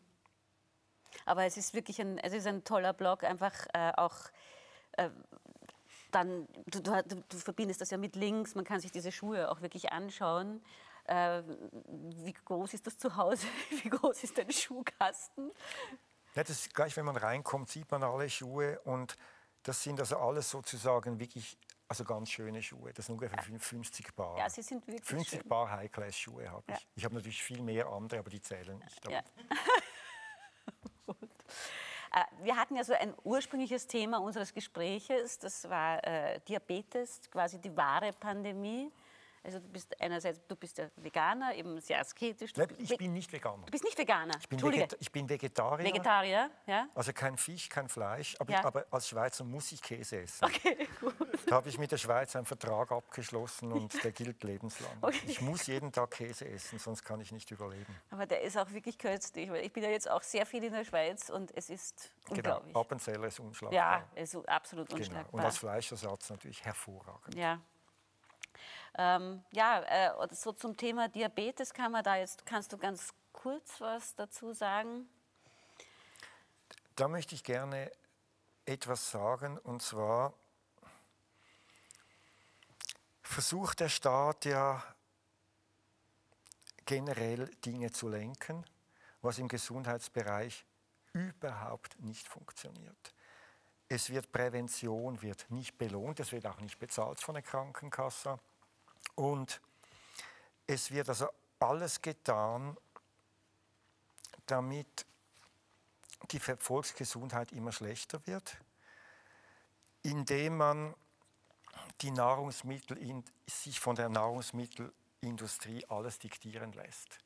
Aber 1.25 1.45
es 1.45 1.57
ist 1.57 1.73
wirklich 1.73 1.99
ein, 2.01 2.17
es 2.19 2.33
ist 2.33 2.47
ein 2.47 2.63
toller 2.63 2.93
Blog, 2.93 3.23
einfach 3.23 3.53
äh, 3.73 3.91
auch 3.95 4.15
äh, 4.93 5.09
dann, 6.13 6.47
du, 6.67 6.81
du, 6.81 7.03
du, 7.03 7.37
verbindest 7.37 7.81
das 7.81 7.89
ja 7.89 7.97
mit 7.97 8.15
Links, 8.15 8.55
man 8.55 8.65
kann 8.65 8.79
sich 8.79 8.91
diese 8.91 9.11
Schuhe 9.11 9.49
auch 9.49 9.61
wirklich 9.61 9.91
anschauen. 9.91 10.61
Äh, 11.05 11.43
wie 12.15 12.33
groß 12.33 12.73
ist 12.73 12.87
das 12.87 12.97
zu 12.97 13.15
Hause? 13.17 13.45
Wie 13.83 13.89
groß 13.89 14.23
ist 14.23 14.37
dein 14.37 14.51
Schuhkasten? 14.51 15.51
Ja, 16.35 16.43
das 16.43 16.69
gleich, 16.69 16.95
wenn 16.95 17.05
man 17.05 17.17
reinkommt, 17.17 17.69
sieht 17.69 17.91
man 17.91 18.03
alle 18.03 18.29
Schuhe 18.29 18.79
und 18.85 19.17
das 19.63 19.83
sind 19.83 19.99
also 19.99 20.17
alles 20.17 20.49
sozusagen 20.49 21.19
wirklich 21.19 21.57
also 21.87 22.05
ganz 22.05 22.31
schöne 22.31 22.63
Schuhe. 22.63 22.93
Das 22.93 23.05
sind 23.05 23.13
ungefähr 23.13 23.41
50 23.41 24.15
Paar. 24.15 24.37
Ja, 24.37 24.49
sie 24.49 24.61
sind 24.61 24.87
wirklich 24.87 25.05
50 25.05 25.39
schön. 25.41 25.49
Paar 25.49 25.69
High-Class-Schuhe 25.69 26.49
habe 26.49 26.63
ich. 26.67 26.79
Ja. 26.79 26.87
Ich 26.95 27.05
habe 27.05 27.15
natürlich 27.15 27.43
viel 27.43 27.61
mehr 27.61 27.87
andere, 27.87 28.19
aber 28.19 28.29
die 28.29 28.41
zählen 28.41 28.79
nicht. 28.79 29.09
Ja. 29.09 29.21
Äh, 32.13 32.23
wir 32.43 32.55
hatten 32.55 32.75
ja 32.75 32.83
so 32.83 32.93
ein 32.93 33.13
ursprüngliches 33.23 33.87
Thema 33.87 34.19
unseres 34.19 34.53
Gespräches, 34.53 35.39
das 35.39 35.67
war 35.69 36.05
äh, 36.05 36.39
Diabetes, 36.47 37.21
quasi 37.31 37.59
die 37.59 37.75
wahre 37.75 38.13
Pandemie. 38.13 38.91
Also 39.45 39.59
du 39.59 39.67
bist 39.67 39.99
einerseits, 39.99 40.41
du 40.47 40.55
bist 40.55 40.77
ja 40.77 40.89
Veganer, 40.95 41.53
eben 41.53 41.79
sehr 41.81 41.99
asketisch. 41.99 42.51
Nein, 42.55 42.69
ich 42.77 42.97
bin 42.97 43.11
nicht 43.11 43.31
Veganer. 43.31 43.65
Du 43.65 43.71
bist 43.71 43.83
nicht 43.83 43.97
Veganer? 43.97 44.35
Ich 44.39 44.47
bin, 44.47 44.61
Veget 44.61 44.95
ich 45.01 45.11
bin 45.11 45.27
Vegetarier. 45.27 45.85
Vegetarier, 45.85 46.49
ja. 46.65 46.87
Also 46.95 47.11
kein 47.11 47.37
Fisch, 47.37 47.67
kein 47.67 47.89
Fleisch, 47.89 48.37
aber, 48.39 48.53
ja. 48.53 48.63
aber, 48.63 48.85
als 48.89 49.09
Schweizer 49.09 49.43
muss 49.43 49.71
ich 49.73 49.81
Käse 49.81 50.21
essen. 50.21 50.45
Okay, 50.45 50.87
gut. 51.01 51.15
Da 51.45 51.57
habe 51.57 51.67
ich 51.67 51.77
mit 51.77 51.91
der 51.91 51.97
Schweiz 51.97 52.33
einen 52.37 52.45
Vertrag 52.45 52.93
abgeschlossen 52.93 53.73
und 53.73 54.01
der 54.01 54.11
gilt 54.13 54.41
lebenslang. 54.43 54.97
Okay. 55.01 55.19
Ich 55.27 55.41
muss 55.41 55.67
jeden 55.67 55.91
Tag 55.91 56.11
Käse 56.11 56.47
essen, 56.47 56.79
sonst 56.79 57.03
kann 57.03 57.19
ich 57.19 57.33
nicht 57.33 57.51
überleben. 57.51 57.93
Aber 58.11 58.25
der 58.25 58.41
ist 58.43 58.57
auch 58.57 58.71
wirklich 58.71 58.97
köstlich, 58.97 59.49
weil 59.49 59.65
ich 59.65 59.73
bin 59.73 59.83
ja 59.83 59.89
jetzt 59.89 60.09
auch 60.09 60.21
sehr 60.21 60.45
viel 60.45 60.63
in 60.63 60.71
der 60.71 60.85
Schweiz 60.85 61.29
und 61.29 61.51
es 61.57 61.69
ist 61.69 62.13
genau. 62.23 62.37
unglaublich. 62.37 62.73
Genau, 62.73 62.79
Appenzeller 62.79 63.27
ist 63.27 63.39
unschlagbar. 63.41 63.77
Ja, 64.15 64.21
ist 64.21 64.35
absolut 64.47 64.89
unschlagbar. 64.93 65.23
Genau. 65.25 65.37
Und 65.37 65.43
als 65.43 65.57
Fleischersatz 65.57 66.29
natürlich 66.29 66.63
hervorragend. 66.63 67.35
Ja, 67.35 67.59
ähm, 68.97 69.43
ja, 69.51 69.81
äh, 69.83 70.27
so 70.31 70.51
zum 70.51 70.77
Thema 70.77 71.09
Diabetes 71.09 71.73
kann 71.73 71.91
man 71.91 72.03
da 72.03 72.17
jetzt, 72.17 72.45
kannst 72.45 72.73
du 72.73 72.77
ganz 72.77 73.13
kurz 73.31 73.81
was 73.81 74.15
dazu 74.15 74.53
sagen? 74.53 75.07
Da 76.95 77.07
möchte 77.07 77.35
ich 77.35 77.43
gerne 77.43 77.91
etwas 78.65 79.11
sagen 79.11 79.57
und 79.57 79.81
zwar, 79.81 80.33
versucht 83.21 83.79
der 83.79 83.89
Staat 83.89 84.45
ja 84.45 84.83
generell 86.85 87.47
Dinge 87.65 87.91
zu 87.91 88.09
lenken, 88.09 88.65
was 89.21 89.39
im 89.39 89.47
Gesundheitsbereich 89.47 90.65
überhaupt 91.13 91.99
nicht 91.99 92.27
funktioniert. 92.27 93.13
Es 93.93 94.09
wird 94.09 94.31
Prävention 94.31 95.21
wird 95.21 95.51
nicht 95.51 95.77
belohnt, 95.77 96.19
es 96.19 96.31
wird 96.31 96.47
auch 96.47 96.59
nicht 96.59 96.79
bezahlt 96.79 97.19
von 97.19 97.35
der 97.35 97.43
Krankenkasse 97.43 98.39
und 99.13 99.61
es 100.65 100.89
wird 100.89 101.09
also 101.09 101.27
alles 101.59 102.01
getan, 102.01 102.75
damit 104.47 105.05
die 106.31 106.39
Volksgesundheit 106.39 107.51
immer 107.51 107.71
schlechter 107.71 108.25
wird, 108.25 108.57
indem 110.01 110.57
man 110.57 110.95
die 112.01 112.09
Nahrungsmittel 112.09 113.23
sich 113.45 113.79
von 113.79 113.95
der 113.95 114.09
Nahrungsmittelindustrie 114.09 115.85
alles 115.87 116.17
diktieren 116.17 116.73
lässt. 116.73 117.19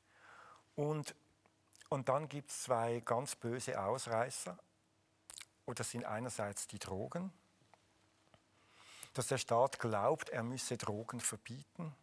Und, 0.75 1.15
und 1.87 2.09
dann 2.09 2.27
gibt 2.27 2.49
es 2.51 2.63
zwei 2.63 2.99
ganz 2.99 3.37
böse 3.37 3.81
Ausreißer. 3.81 4.59
Und 5.67 5.79
das 5.79 5.91
sind 5.91 6.05
einerseits 6.05 6.65
die 6.65 6.79
Drogen, 6.79 7.31
dass 9.13 9.27
der 9.27 9.37
Staat 9.37 9.77
glaubt, 9.79 10.29
er 10.29 10.41
müsse 10.41 10.77
Drogen 10.77 11.19
verbieten 11.19 11.95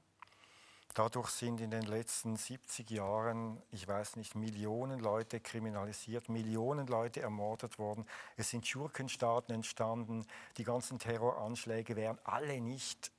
Dadurch 0.94 1.30
sind 1.30 1.60
in 1.60 1.72
den 1.72 1.82
letzten 1.82 2.36
70 2.36 2.88
Jahren, 2.90 3.60
ich 3.72 3.88
weiß 3.88 4.14
nicht, 4.14 4.36
Millionen 4.36 5.00
Leute 5.00 5.40
kriminalisiert, 5.40 6.28
Millionen 6.28 6.86
Leute 6.86 7.20
ermordet 7.20 7.80
worden. 7.80 8.06
Es 8.36 8.50
sind 8.50 8.64
Schurkenstaaten 8.64 9.52
entstanden. 9.52 10.24
Die 10.56 10.62
ganzen 10.62 11.00
Terroranschläge 11.00 11.96
wären 11.96 12.20
alle 12.22 12.60
nicht, 12.60 13.10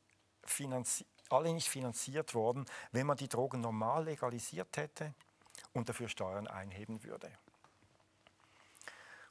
alle 1.28 1.54
nicht 1.54 1.68
finanziert 1.68 2.34
worden, 2.34 2.66
wenn 2.94 3.08
man 3.08 3.18
die 3.18 3.28
Drogen 3.28 3.60
normal 3.60 4.06
legalisiert 4.06 4.78
hätte 4.78 5.14
und 5.74 5.90
dafür 5.90 6.08
Steuern 6.08 6.48
einheben 6.48 7.04
würde. 7.04 7.30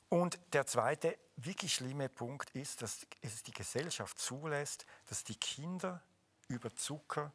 Und 0.09 0.38
der 0.53 0.67
zweite 0.67 1.19
wirklich 1.37 1.75
schlimme 1.75 2.09
Punkt 2.09 2.51
ist, 2.51 2.83
dass 2.83 3.07
es 3.21 3.43
die 3.43 3.53
Gesellschaft 3.53 4.19
zulässt, 4.19 4.87
dass 5.07 5.25
die 5.25 5.37
Kinder 5.37 6.03
über 6.49 6.75
Zucker 6.75 7.33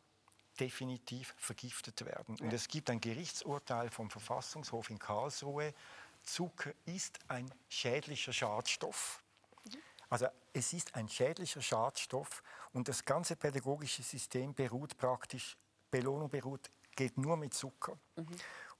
definitiv 0.59 1.33
vergiftet 1.37 2.05
werden. 2.05 2.35
Und 2.39 2.53
es 2.53 2.67
gibt 2.67 2.89
ein 2.89 3.01
Gerichtsurteil 3.01 3.89
vom 3.89 4.09
Verfassungshof 4.09 4.89
in 4.89 4.99
Karlsruhe, 4.99 5.73
Zucker 6.23 6.73
ist 6.85 7.19
ein 7.29 7.49
schädlicher 7.69 8.33
Schadstoff. 8.33 9.23
Also 10.09 10.27
es 10.53 10.73
ist 10.73 10.95
ein 10.95 11.07
schädlicher 11.07 11.61
Schadstoff 11.61 12.43
und 12.73 12.87
das 12.87 13.05
ganze 13.05 13.35
pädagogische 13.35 14.03
System 14.03 14.53
beruht 14.53 14.97
praktisch, 14.97 15.55
Belohnung 15.91 16.29
beruht, 16.29 16.69
geht 16.95 17.17
nur 17.17 17.37
mit 17.37 17.53
Zucker. 17.53 17.97
Mhm. 18.15 18.37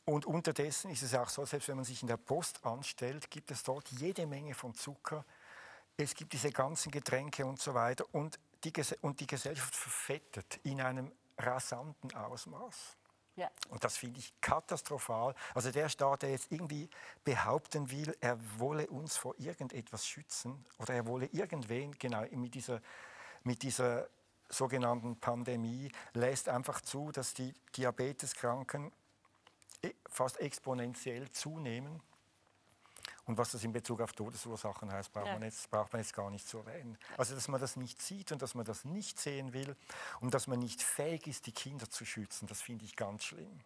Und 0.10 0.26
unterdessen 0.26 0.90
ist 0.90 1.04
es 1.04 1.14
auch 1.14 1.30
so, 1.30 1.46
selbst 1.46 1.68
wenn 1.68 1.76
man 1.76 1.86
sich 1.86 2.02
in 2.02 2.08
der 2.08 2.18
Post 2.18 2.66
anstellt, 2.66 3.30
gibt 3.30 3.52
es 3.52 3.62
dort 3.62 3.90
jede 3.90 4.26
Menge 4.26 4.56
von 4.56 4.74
Zucker. 4.74 5.24
Es 5.98 6.16
gibt 6.16 6.34
diese 6.34 6.52
ganzen 6.52 6.92
Getränke 6.92 7.46
und 7.46 7.62
so 7.62 7.76
weiter. 7.76 8.04
Und 8.12 8.40
die, 8.64 8.74
und 9.02 9.20
die 9.20 9.28
Gesellschaft 9.28 9.76
verfettet 9.76 10.60
in 10.64 10.82
einem 10.82 11.12
rasanten 11.38 12.12
Ausmaß. 12.16 12.98
Ja. 13.36 13.52
Und 13.70 13.84
das 13.84 13.98
finde 13.98 14.20
ich 14.20 14.34
katastrophal. 14.42 15.36
Also 15.54 15.70
der 15.70 15.90
Staat, 15.90 16.24
der 16.24 16.32
jetzt 16.32 16.52
irgendwie 16.52 16.90
behaupten 17.24 17.92
will, 17.92 18.18
er 18.20 18.40
wolle 18.58 18.88
uns 18.88 19.16
vor 19.16 19.36
irgendetwas 19.38 20.08
schützen 20.08 20.66
oder 20.80 20.96
er 20.96 21.06
wolle 21.06 21.28
irgendwen, 21.28 21.92
genau 22.00 22.24
mit 22.32 22.56
dieser, 22.56 22.82
mit 23.44 23.62
dieser 23.62 24.10
sogenannten 24.50 25.20
Pandemie, 25.20 25.92
lässt 26.14 26.50
einfach 26.50 26.82
zu, 26.82 27.12
dass 27.12 27.36
die 27.36 27.54
Diabeteskranken 27.78 28.92
fast 30.10 30.40
exponentiell 30.40 31.30
zunehmen. 31.32 32.02
Und 33.26 33.38
was 33.38 33.52
das 33.52 33.64
in 33.64 33.72
Bezug 33.72 34.02
auf 34.02 34.14
Todesursachen 34.14 34.92
heißt, 34.92 35.14
braucht, 35.14 35.28
ja. 35.28 35.34
man, 35.34 35.44
jetzt, 35.44 35.70
braucht 35.70 35.94
man 35.94 36.02
jetzt 36.02 36.14
gar 36.14 36.32
nicht 36.32 36.48
zu 36.48 36.58
erwähnen. 36.58 36.98
Also, 37.16 37.36
dass 37.36 37.48
man 37.48 37.62
das 37.62 37.76
nicht 37.76 38.02
sieht 38.02 38.32
und 38.32 38.42
dass 38.42 38.56
man 38.56 38.66
das 38.66 38.86
nicht 38.86 39.20
sehen 39.20 39.54
will 39.54 39.76
und 40.20 40.34
dass 40.34 40.48
man 40.48 40.58
nicht 40.58 40.82
fähig 40.82 41.28
ist, 41.28 41.46
die 41.46 41.52
Kinder 41.52 41.88
zu 41.90 42.06
schützen, 42.06 42.48
das 42.48 42.62
finde 42.62 42.86
ich 42.86 42.96
ganz 42.96 43.24
schlimm. 43.26 43.62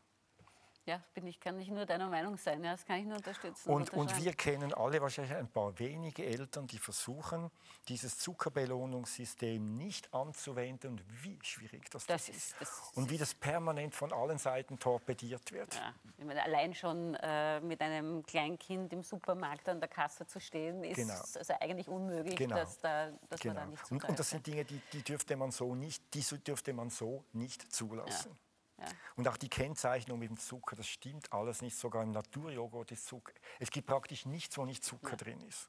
Ja, 0.86 1.02
bin 1.14 1.26
ich, 1.28 1.40
kann 1.40 1.58
ich 1.60 1.70
nur 1.70 1.86
deiner 1.86 2.10
Meinung 2.10 2.36
sein. 2.36 2.62
Ja, 2.62 2.72
das 2.72 2.86
kann 2.86 3.00
ich 3.00 3.06
nur 3.06 3.16
unterstützen. 3.16 3.70
Und, 3.70 3.94
und 3.94 4.22
wir 4.22 4.34
kennen 4.34 4.74
alle 4.74 5.02
wahrscheinlich 5.02 5.34
ein 5.36 5.48
paar 5.48 5.78
wenige 5.80 6.26
Eltern, 6.26 6.68
die 6.68 6.78
versuchen, 6.78 7.50
dieses 7.88 8.18
Zuckerbelohnungssystem 8.18 9.78
nicht 9.78 10.14
anzuwenden 10.14 10.92
und 10.92 11.24
wie 11.24 11.40
schwierig 11.42 11.90
das, 11.90 12.06
das 12.06 12.28
ist. 12.28 12.56
Das 12.60 12.92
und 12.96 13.10
wie 13.10 13.18
das 13.18 13.34
permanent 13.34 13.96
von 13.96 14.12
allen 14.12 14.38
Seiten 14.38 14.78
torpediert 14.78 15.54
wird. 15.54 15.74
Ja, 15.76 15.94
ich 16.18 16.26
meine, 16.26 16.44
allein 16.44 16.74
schon 16.74 17.16
äh, 17.16 17.62
mit 17.62 17.80
einem 17.80 18.22
Kleinkind 18.24 18.92
im 18.92 19.04
Supermarkt 19.04 19.70
an 19.70 19.80
der 19.80 19.90
Kasse 19.90 20.28
zu 20.28 20.42
stehen, 20.42 20.84
ist 20.84 20.98
genau. 20.98 21.14
also 21.14 21.54
eigentlich 21.62 21.88
unmöglich, 21.88 22.36
genau. 22.36 22.58
dass, 22.58 22.80
da, 22.80 23.10
dass 23.30 23.40
genau. 23.40 23.56
man 23.56 23.64
da 23.64 23.70
nicht 23.70 23.92
und, 23.92 24.04
und 24.04 24.20
das 24.20 24.30
sind 24.30 24.46
Dinge, 24.46 24.66
die, 24.66 24.82
die, 24.92 25.02
dürfte 25.02 25.38
man 25.38 25.52
so 25.52 25.76
nicht, 25.76 26.14
die 26.14 26.24
dürfte 26.44 26.74
man 26.74 26.90
so 26.90 27.24
nicht 27.32 27.72
zulassen. 27.72 28.32
Ja. 28.32 28.53
Ja. 28.78 28.86
Und 29.16 29.28
auch 29.28 29.38
die 29.38 29.50
Kennzeichnung 29.50 30.20
mit 30.20 30.30
dem 30.30 30.40
Zucker, 30.40 30.76
das 30.76 30.88
stimmt 30.88 31.32
alles 31.32 31.62
nicht. 31.62 31.78
Sogar 31.78 32.04
im 32.04 32.12
Naturjoghurt 32.12 32.92
ist 32.92 33.06
Zucker. 33.06 33.34
Es 33.60 33.70
gibt 33.70 33.88
praktisch 33.88 34.26
nichts, 34.26 34.58
wo 34.58 34.66
nicht 34.66 34.84
Zucker 34.84 35.12
ja. 35.12 35.18
drin 35.18 35.42
ist. 35.42 35.68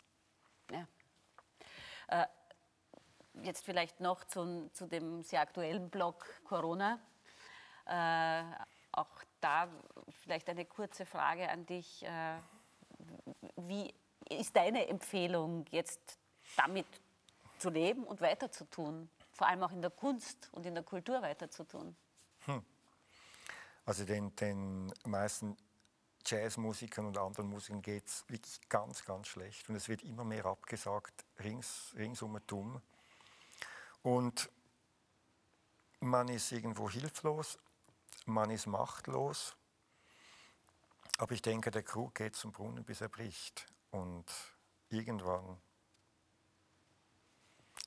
Ja. 0.70 0.88
Äh, 2.08 2.26
jetzt 3.42 3.64
vielleicht 3.64 4.00
noch 4.00 4.24
zum, 4.24 4.72
zu 4.72 4.86
dem 4.86 5.22
sehr 5.22 5.40
aktuellen 5.40 5.90
Block 5.90 6.26
Corona. 6.44 6.98
Äh, 7.86 8.44
auch 8.92 9.22
da 9.40 9.68
vielleicht 10.22 10.48
eine 10.48 10.64
kurze 10.64 11.04
Frage 11.04 11.48
an 11.48 11.66
dich. 11.66 12.04
Äh, 12.04 12.38
wie 13.56 13.92
ist 14.28 14.56
deine 14.56 14.86
Empfehlung, 14.88 15.66
jetzt 15.70 16.18
damit 16.56 16.86
zu 17.58 17.70
leben 17.70 18.04
und 18.04 18.20
weiterzutun? 18.20 19.10
Vor 19.32 19.48
allem 19.48 19.62
auch 19.62 19.72
in 19.72 19.82
der 19.82 19.90
Kunst 19.90 20.48
und 20.52 20.64
in 20.64 20.74
der 20.74 20.84
Kultur 20.84 21.20
weiterzutun? 21.20 21.96
Hm. 22.46 22.64
Also 23.86 24.04
den, 24.04 24.34
den 24.36 24.92
meisten 25.04 25.56
Jazzmusikern 26.26 27.06
und 27.06 27.18
anderen 27.18 27.48
Musikern 27.48 27.82
geht 27.82 28.06
es 28.06 28.24
wirklich 28.28 28.60
ganz, 28.68 29.04
ganz 29.04 29.28
schlecht. 29.28 29.68
Und 29.68 29.76
es 29.76 29.88
wird 29.88 30.02
immer 30.02 30.24
mehr 30.24 30.46
abgesagt, 30.46 31.24
rings, 31.38 31.92
ringsum 31.96 32.38
dumm. 32.46 32.80
Und 34.02 34.50
man 36.00 36.28
ist 36.28 36.50
irgendwo 36.52 36.88
hilflos, 36.88 37.58
man 38.26 38.50
ist 38.50 38.66
machtlos. 38.66 39.56
Aber 41.18 41.32
ich 41.32 41.42
denke, 41.42 41.70
der 41.70 41.82
Krug 41.82 42.14
geht 42.14 42.36
zum 42.36 42.52
Brunnen, 42.52 42.84
bis 42.84 43.00
er 43.00 43.08
bricht. 43.08 43.66
Und 43.90 44.24
irgendwann, 44.88 45.60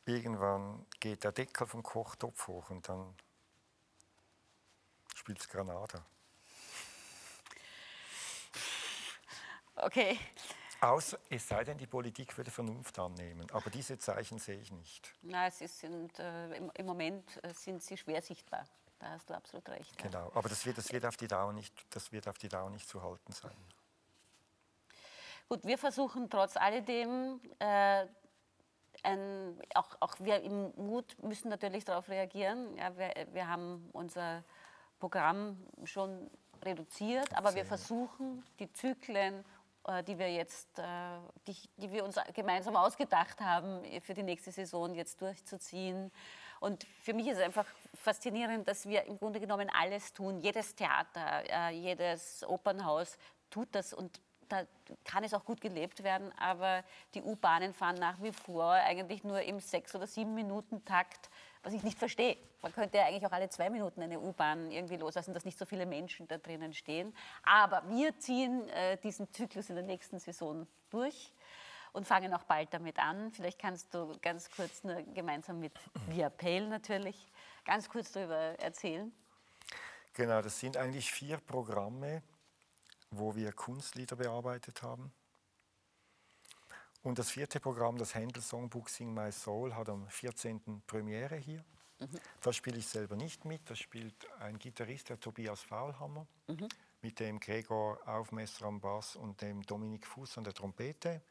irgendwann 0.06 0.86
geht 1.00 1.24
der 1.24 1.32
Deckel 1.32 1.68
vom 1.68 1.84
Kochtopf 1.84 2.48
hoch 2.48 2.70
und 2.70 2.88
dann 2.88 3.16
spielst 5.28 5.50
Granada. 5.50 6.02
Okay. 9.76 10.18
Außer, 10.80 11.20
es 11.30 11.46
sei 11.46 11.66
denn, 11.66 11.78
die 11.78 11.86
Politik 11.86 12.38
würde 12.38 12.50
Vernunft 12.50 12.98
annehmen. 12.98 13.46
Aber 13.52 13.70
diese 13.70 13.98
Zeichen 13.98 14.40
sehe 14.40 14.58
ich 14.58 14.72
nicht. 14.72 15.14
Nein, 15.24 15.52
sie 15.52 15.68
sind, 15.68 16.18
äh, 16.20 16.56
im, 16.56 16.72
im, 16.74 16.86
Moment 16.86 17.44
äh, 17.44 17.54
sind 17.54 17.84
sie 17.84 17.98
schwer 17.98 18.22
sichtbar. 18.22 18.64
Da 19.00 19.10
hast 19.10 19.30
du 19.30 19.34
absolut 19.34 19.68
recht. 19.68 19.98
Genau, 19.98 20.30
ja. 20.30 20.32
aber 20.34 20.48
das 20.48 20.66
wird, 20.66 20.78
das, 20.78 20.94
wird 20.94 21.06
auf 21.06 21.18
die 21.18 21.28
Dauer 21.28 21.52
nicht, 21.52 21.74
das 21.90 22.10
wird 22.14 22.28
auf 22.30 22.38
die 22.38 22.48
Dauer 22.48 22.70
nicht 22.70 22.88
zu 22.88 23.04
halten 23.04 23.34
sein. 23.34 23.58
Gut, 25.50 25.66
wir 25.66 25.78
versuchen 25.78 26.30
trotz 26.30 26.56
alledem, 26.56 27.42
äh, 27.60 28.08
ein, 29.04 29.60
auch, 29.76 29.90
auch 30.00 30.16
wir 30.20 30.42
im 30.42 30.74
Mut 30.78 31.22
müssen 31.22 31.50
natürlich 31.50 31.84
darauf 31.84 32.08
reagieren. 32.08 32.78
Ja, 32.78 32.98
wir, 32.98 33.28
wir 33.34 33.48
haben 33.48 33.90
unser 33.92 34.44
Programm 35.00 35.58
schon 35.84 36.30
reduziert, 36.64 37.36
aber 37.36 37.54
wir 37.56 37.66
versuchen, 37.66 38.44
die 38.60 38.72
Zyklen, 38.72 39.46
äh, 39.88 40.04
die 40.04 40.18
wir 40.18 40.32
jetzt, 40.32 40.80
äh, 40.80 40.84
die, 41.48 41.56
die 41.78 41.92
wir 41.92 42.04
uns 42.04 42.16
gemeinsam 42.34 42.76
ausgedacht 42.76 43.40
haben, 43.42 43.82
für 44.02 44.14
die 44.14 44.24
nächste 44.24 44.52
Saison 44.52 44.96
jetzt 44.96 45.22
durchzuziehen. 45.22 46.12
Und 46.60 46.86
für 47.02 47.14
mich 47.14 47.28
ist 47.28 47.38
es 47.38 47.44
einfach 47.44 47.66
faszinierend, 47.94 48.68
dass 48.68 48.88
wir 48.88 49.04
im 49.06 49.18
Grunde 49.18 49.40
genommen 49.40 49.70
alles 49.72 50.14
tun. 50.14 50.40
Jedes 50.40 50.76
Theater, 50.76 51.44
äh, 51.48 51.70
jedes 51.72 52.44
Opernhaus 52.48 53.18
tut 53.50 53.68
das 53.74 53.94
und 53.94 54.20
da 54.50 54.64
kann 55.04 55.24
es 55.24 55.34
auch 55.34 55.44
gut 55.44 55.62
gelebt 55.62 56.04
werden, 56.04 56.32
aber 56.38 56.84
die 57.14 57.22
U-Bahnen 57.22 57.74
fahren 57.74 57.96
nach 57.96 58.22
wie 58.22 58.32
vor 58.32 58.72
eigentlich 58.72 59.24
nur 59.24 59.42
im 59.42 59.60
sechs- 59.60 59.94
oder 59.94 60.08
sieben 60.08 60.34
Minuten 60.36 60.86
Takt 60.86 61.30
was 61.68 61.74
ich 61.74 61.84
nicht 61.84 62.00
verstehe. 62.00 62.38
Man 62.62 62.72
könnte 62.72 62.98
ja 62.98 63.06
eigentlich 63.08 63.26
auch 63.26 63.32
alle 63.34 63.50
zwei 63.50 63.70
Minuten 63.70 64.02
eine 64.02 64.22
U-Bahn 64.22 64.72
irgendwie 64.72 64.96
loslassen, 64.96 65.34
dass 65.34 65.44
nicht 65.44 65.60
so 65.60 65.66
viele 65.66 65.86
Menschen 65.86 66.26
da 66.26 66.38
drinnen 66.38 66.74
stehen. 66.74 67.14
Aber 67.44 67.84
wir 67.90 68.18
ziehen 68.20 68.70
äh, 68.70 68.96
diesen 68.98 69.30
Zyklus 69.34 69.70
in 69.70 69.76
der 69.76 69.84
nächsten 69.84 70.18
Saison 70.18 70.66
durch 70.90 71.34
und 71.92 72.08
fangen 72.08 72.34
auch 72.34 72.44
bald 72.44 72.74
damit 72.74 72.98
an. 73.00 73.34
Vielleicht 73.34 73.60
kannst 73.60 73.94
du 73.94 74.18
ganz 74.22 74.50
kurz 74.50 74.86
nur 74.86 75.04
gemeinsam 75.14 75.60
mit 75.60 75.74
Via 76.08 76.30
Pale 76.30 76.70
natürlich 76.70 77.34
ganz 77.66 77.90
kurz 77.90 78.14
darüber 78.14 78.38
erzählen? 78.38 79.12
Genau, 80.14 80.42
das 80.42 80.58
sind 80.58 80.78
eigentlich 80.78 81.12
vier 81.12 81.38
Programme, 81.38 82.24
wo 83.12 83.36
wir 83.36 83.52
Kunstlieder 83.52 84.16
bearbeitet 84.16 84.82
haben. 84.84 85.12
Und 87.08 87.18
das 87.18 87.30
vierte 87.30 87.62
Programm, 87.62 87.98
das 87.98 88.16
Händel 88.16 88.44
Songbook 88.44 88.90
Sing 88.90 89.14
My 89.14 89.32
Soul, 89.32 89.74
hat 89.74 89.88
am 89.88 90.10
14. 90.10 90.84
Premiere 90.86 91.38
hier. 91.38 91.64
Mhm. 92.00 92.20
Da 92.42 92.52
spiele 92.52 92.80
ich 92.80 92.86
selber 92.86 93.16
nicht 93.16 93.46
mit, 93.46 93.62
da 93.70 93.76
spielt 93.76 94.14
ein 94.42 94.60
Gitarrist, 94.60 95.08
der 95.08 95.18
Tobias 95.18 95.62
Faulhammer, 95.62 96.28
mhm. 96.48 96.68
mit 97.02 97.22
dem 97.22 97.40
Gregor 97.40 97.98
Aufmesser 98.06 98.66
am 98.66 98.82
Bass 98.82 99.16
und 99.16 99.42
dem 99.42 99.62
Dominik 99.64 100.06
Fuß 100.06 100.38
an 100.38 100.44
der 100.44 100.54
Trompete. 100.54 101.22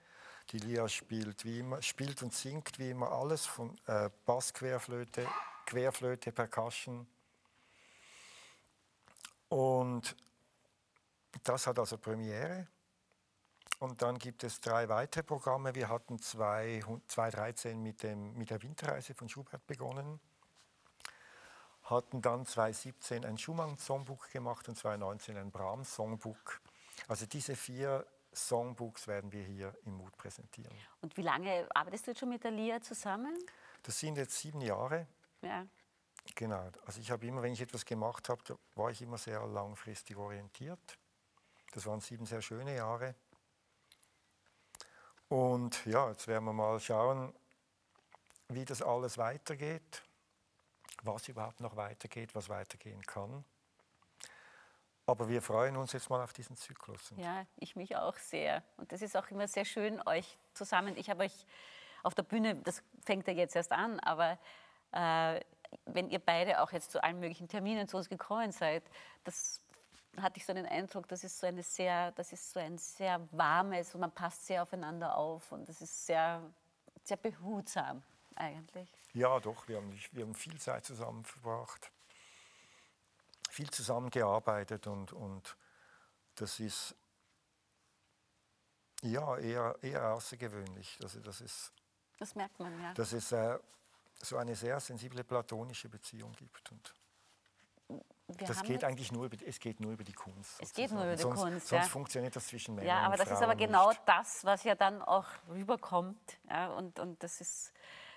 Die 0.49 0.61
Lia 0.61 0.89
spielt, 0.89 1.45
wie 1.45 1.59
immer, 1.59 1.83
spielt 1.83 2.23
und 2.23 2.33
singt 2.33 2.79
wie 2.79 2.89
immer 2.89 3.13
alles, 3.13 3.45
von 3.45 3.79
äh, 3.87 4.09
Bass, 4.25 4.55
Querflöte, 4.55 5.29
Querflöte, 5.67 6.33
Percussion. 6.33 7.07
Und 9.51 10.17
das 11.45 11.67
hat 11.67 11.79
also 11.79 11.99
Premiere. 11.99 12.67
Und 13.79 14.01
dann 14.01 14.19
gibt 14.19 14.43
es 14.43 14.61
drei 14.61 14.89
weitere 14.89 15.23
Programme. 15.23 15.75
Wir 15.75 15.89
hatten 15.89 16.19
2013 16.19 17.83
mit, 17.83 18.03
dem, 18.03 18.37
mit 18.37 18.51
der 18.51 18.63
Winterreise 18.63 19.15
von 19.15 19.29
Schubert 19.29 19.67
begonnen, 19.67 20.19
hatten 21.83 22.23
dann 22.23 22.47
2017 22.47 23.25
ein 23.25 23.37
Schumann-Songbook 23.37 24.31
gemacht 24.31 24.69
und 24.69 24.77
2019 24.77 25.37
ein 25.37 25.51
Brahms-Songbook. 25.51 26.61
Also 27.09 27.27
diese 27.27 27.55
vier 27.55 28.07
Songbooks 28.33 29.07
werden 29.09 29.31
wir 29.33 29.45
hier 29.45 29.75
im 29.85 29.95
Mut 29.95 30.17
präsentieren. 30.17 30.75
Und 31.01 31.17
wie 31.17 31.23
lange 31.23 31.67
arbeitest 31.75 32.07
du 32.07 32.11
jetzt 32.11 32.21
schon 32.21 32.29
mit 32.31 32.45
der 32.45 32.51
Lia 32.51 32.81
zusammen? 32.81 33.37
Das 33.83 33.99
sind 33.99 34.17
jetzt 34.17 34.39
sieben 34.39 34.61
Jahre. 34.61 35.07
Ja. 35.43 35.67
Genau. 36.35 36.71
Also 36.85 37.01
ich 37.01 37.11
habe 37.11 37.27
immer, 37.27 37.43
wenn 37.43 37.53
ich 37.53 37.61
etwas 37.61 37.85
gemacht 37.85 38.29
habe, 38.29 38.59
war 38.75 38.91
ich 38.91 39.01
immer 39.01 39.19
sehr 39.19 39.47
langfristig 39.47 40.17
orientiert. 40.17 40.99
Das 41.73 41.87
waren 41.87 42.01
sieben 42.01 42.27
sehr 42.27 42.43
schöne 42.43 42.75
Jahre. 42.75 43.15
Und 45.29 45.85
ja, 45.87 46.09
jetzt 46.11 46.29
werden 46.29 46.45
wir 46.45 46.53
mal 46.53 46.79
schauen, 46.79 47.33
wie 48.49 48.65
das 48.65 48.83
alles 48.83 49.19
weitergeht, 49.19 50.03
was 51.03 51.29
überhaupt 51.29 51.61
noch 51.61 51.77
weitergeht, 51.77 52.35
was 52.35 52.49
weitergehen 52.49 53.03
kann. 53.03 53.45
Aber 55.07 55.29
wir 55.29 55.41
freuen 55.41 55.77
uns 55.77 55.93
jetzt 55.93 56.11
mal 56.11 56.23
auf 56.23 56.33
diesen 56.33 56.57
Zyklus. 56.57 57.13
Ja, 57.17 57.47
ich 57.57 57.77
mich 57.77 57.97
auch 57.97 58.17
sehr. 58.17 58.63
Und 58.77 58.91
das 58.91 59.03
ist 59.03 59.17
auch 59.17 59.29
immer 59.31 59.47
sehr 59.47 59.65
schön, 59.65 60.01
euch 60.07 60.37
zusammen. 60.53 60.97
Ich 60.97 61.11
habe 61.11 61.25
euch 61.25 61.47
auf 62.03 62.15
der 62.15 62.25
Bühne, 62.25 62.57
das 62.57 62.83
fängt 63.05 63.27
ja 63.29 63.33
jetzt 63.33 63.55
erst 63.55 63.73
an, 63.73 64.01
aber 64.01 64.39
äh, 64.93 65.41
wenn 65.87 66.09
ihr 66.11 66.19
beide 66.19 66.61
auch 66.61 66.73
jetzt 66.73 66.91
zu 66.91 67.03
allen 67.03 67.21
möglichen 67.21 67.49
Terminen 67.49 67.89
zu 67.89 67.97
uns 67.97 68.09
gekommen 68.09 68.53
seid, 68.53 68.83
das 69.25 69.61
hatte 70.21 70.39
ich 70.39 70.47
so 70.47 70.53
den 70.53 70.67
Eindruck, 70.67 71.09
das 71.09 71.25
ist 71.25 71.39
so 71.39 71.47
eine 71.47 71.63
sehr, 71.63 72.13
das 72.13 72.33
ist 72.33 72.53
so 72.53 72.61
ein 72.61 72.79
sehr 72.79 73.21
warmes 73.33 73.95
und 73.95 74.01
man 74.01 74.13
passt 74.13 74.47
sehr 74.47 74.63
aufeinander 74.63 75.17
auf 75.17 75.53
und 75.53 75.69
das 75.69 75.81
ist 75.81 76.07
sehr, 76.07 76.43
sehr 77.05 77.17
behutsam 77.17 78.03
eigentlich. 78.35 78.89
Ja, 79.13 79.41
doch, 79.41 79.67
wir 79.69 79.77
haben, 79.77 79.99
wir 80.13 80.25
haben 80.25 80.35
viel 80.35 80.59
Zeit 80.59 80.85
zusammen 80.85 81.25
verbracht, 81.25 81.91
viel 83.51 83.71
zusammengearbeitet 83.71 84.87
und, 84.87 85.13
und 85.13 85.57
das 86.35 86.61
ist 86.61 86.95
ja 89.03 89.37
eher, 89.39 89.77
eher 89.83 90.15
außergewöhnlich. 90.15 90.99
Also 91.03 91.21
das, 91.21 91.41
ist, 91.41 91.73
das 92.19 92.35
merkt 92.35 92.59
man, 92.59 92.81
ja. 92.83 92.93
Dass 92.95 93.13
es 93.13 93.33
äh, 93.33 93.59
so 94.15 94.37
eine 94.37 94.55
sehr 94.55 94.81
sensible 94.81 95.25
platonische 95.25 95.89
Beziehung 95.89 96.33
gibt. 96.33 96.71
Und 96.73 96.95
wir 98.29 98.47
das 98.47 98.63
geht 98.63 98.83
eigentlich 98.83 99.13
nur 99.13 99.27
über, 99.27 99.37
es 99.47 99.61
geht 99.61 99.79
nur 99.79 99.93
über 99.93 100.03
die 100.03 100.13
Kunst. 100.13 100.61
Es 100.61 100.73
geht 100.73 100.91
nur 100.91 101.05
über 101.05 101.15
die 101.15 101.23
sonst, 101.23 101.41
Kunst. 101.41 101.69
Sonst 101.69 101.85
ja. 101.85 101.89
funktioniert 101.89 102.35
das 102.35 102.49
zwischen 102.49 102.75
Männern 102.75 102.89
Ja, 102.89 102.99
aber 103.01 103.17
das 103.17 103.31
ist 103.31 103.41
aber 103.41 103.55
genau 103.55 103.91
nicht. 103.91 104.03
das, 104.05 104.45
was 104.45 104.65
ja 104.65 104.75
dann 104.75 105.01
auch 105.01 105.27
rüberkommt. 105.49 106.39
Ja, 106.51 106.69
und, 106.73 106.99
und 106.99 107.23
das 107.23 107.41
ist 107.41 107.73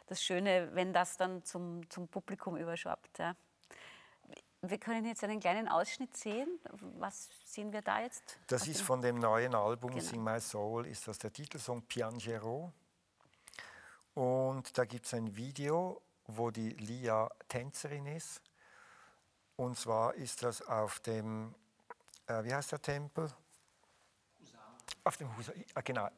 das 0.07 0.23
Schöne, 0.23 0.69
wenn 0.73 0.93
das 0.93 1.17
dann 1.17 1.43
zum, 1.43 1.87
zum 1.91 2.07
Publikum 2.07 2.57
überschwappt. 2.57 3.19
Ja. 3.19 3.35
Wir 4.61 4.79
können 4.79 5.05
jetzt 5.05 5.23
einen 5.23 5.39
kleinen 5.39 5.67
Ausschnitt 5.67 6.17
sehen. 6.17 6.59
Was 6.97 7.29
sehen 7.45 7.71
wir 7.71 7.83
da 7.83 8.01
jetzt? 8.01 8.39
Das 8.47 8.67
ist 8.67 8.81
von 8.81 9.01
dem 9.01 9.19
neuen 9.19 9.53
Album 9.53 9.91
genau. 9.91 10.03
Sing 10.03 10.23
My 10.23 10.39
Soul, 10.41 10.87
ist 10.87 11.07
das 11.07 11.19
der 11.19 11.31
Titelsong 11.31 11.83
Piangero. 11.83 12.73
Und 14.15 14.75
da 14.75 14.85
gibt 14.85 15.05
es 15.05 15.13
ein 15.13 15.35
Video, 15.35 16.01
wo 16.25 16.49
die 16.49 16.71
Lia 16.71 17.29
Tänzerin 17.47 18.07
ist 18.07 18.41
und 19.59 19.77
zwar 19.77 20.15
ist 20.15 20.41
das 20.41 20.61
auf 20.61 21.01
dem, 21.01 21.53
äh, 22.27 22.43
wie 22.45 22.53
heißt 22.53 22.71
der 22.71 22.81
Tempel? 22.81 23.29
Husaren. 24.39 24.77
Auf 25.03 25.17
dem 25.17 25.35
Husaren, 25.35 25.65
äh, 25.75 25.83
genau, 25.83 26.09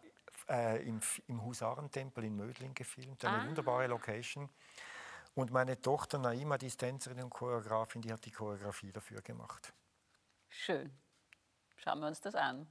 äh, 0.47 0.87
im, 0.87 1.01
im 1.25 1.43
Husarentempel 1.43 2.23
in 2.23 2.35
Mödling 2.35 2.75
gefilmt. 2.75 3.25
Eine 3.25 3.41
ah. 3.41 3.47
wunderbare 3.47 3.87
Location. 3.87 4.47
Und 5.33 5.49
meine 5.49 5.81
Tochter 5.81 6.19
Naima, 6.19 6.59
die 6.59 6.67
ist 6.67 6.77
Tänzerin 6.77 7.23
und 7.23 7.31
Choreografin, 7.31 8.03
die 8.03 8.13
hat 8.13 8.23
die 8.25 8.31
Choreografie 8.31 8.91
dafür 8.91 9.23
gemacht. 9.23 9.73
Schön. 10.47 10.95
Schauen 11.77 11.99
wir 11.99 12.07
uns 12.09 12.21
das 12.21 12.35
an. 12.35 12.67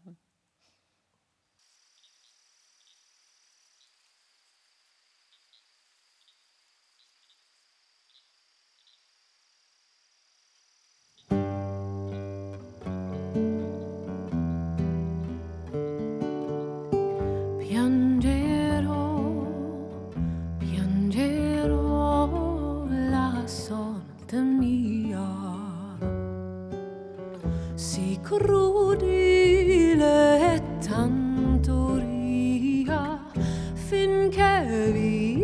carry 34.31 35.35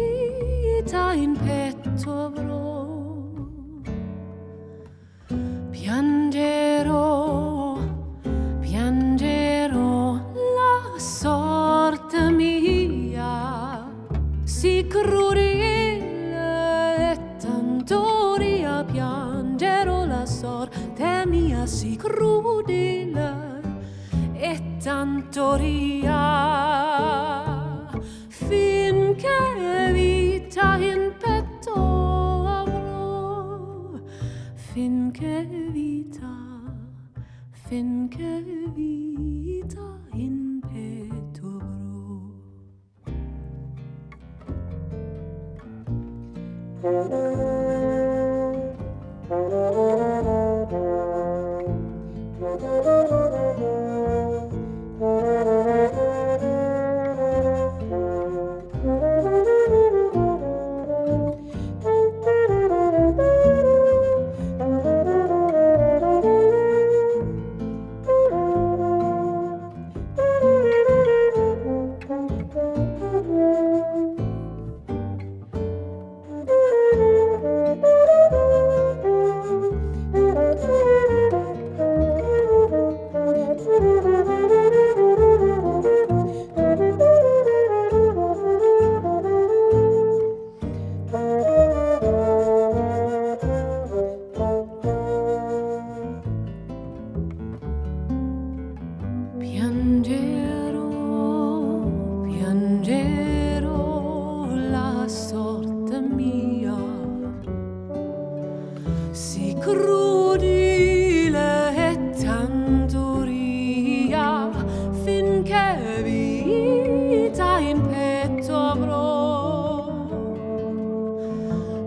it 0.78 0.94
in 0.94 1.36
pain. 1.36 1.55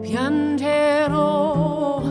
Piangerò, 0.10 2.02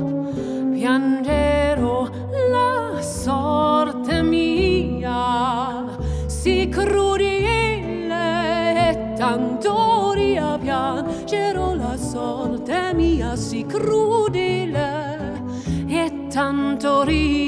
piangerò 0.70 2.08
la 2.52 3.02
sorte 3.02 4.22
mia, 4.22 5.84
si 6.26 6.68
crudele 6.68 8.14
e 8.90 9.14
tanto 9.16 10.12
ria 10.12 10.56
piangerò 10.58 11.74
la 11.74 11.96
sorte 11.96 12.92
mia, 12.94 13.34
si 13.34 13.66
crudele 13.66 15.42
e 15.88 16.28
tanto 16.28 17.02
ria. 17.02 17.47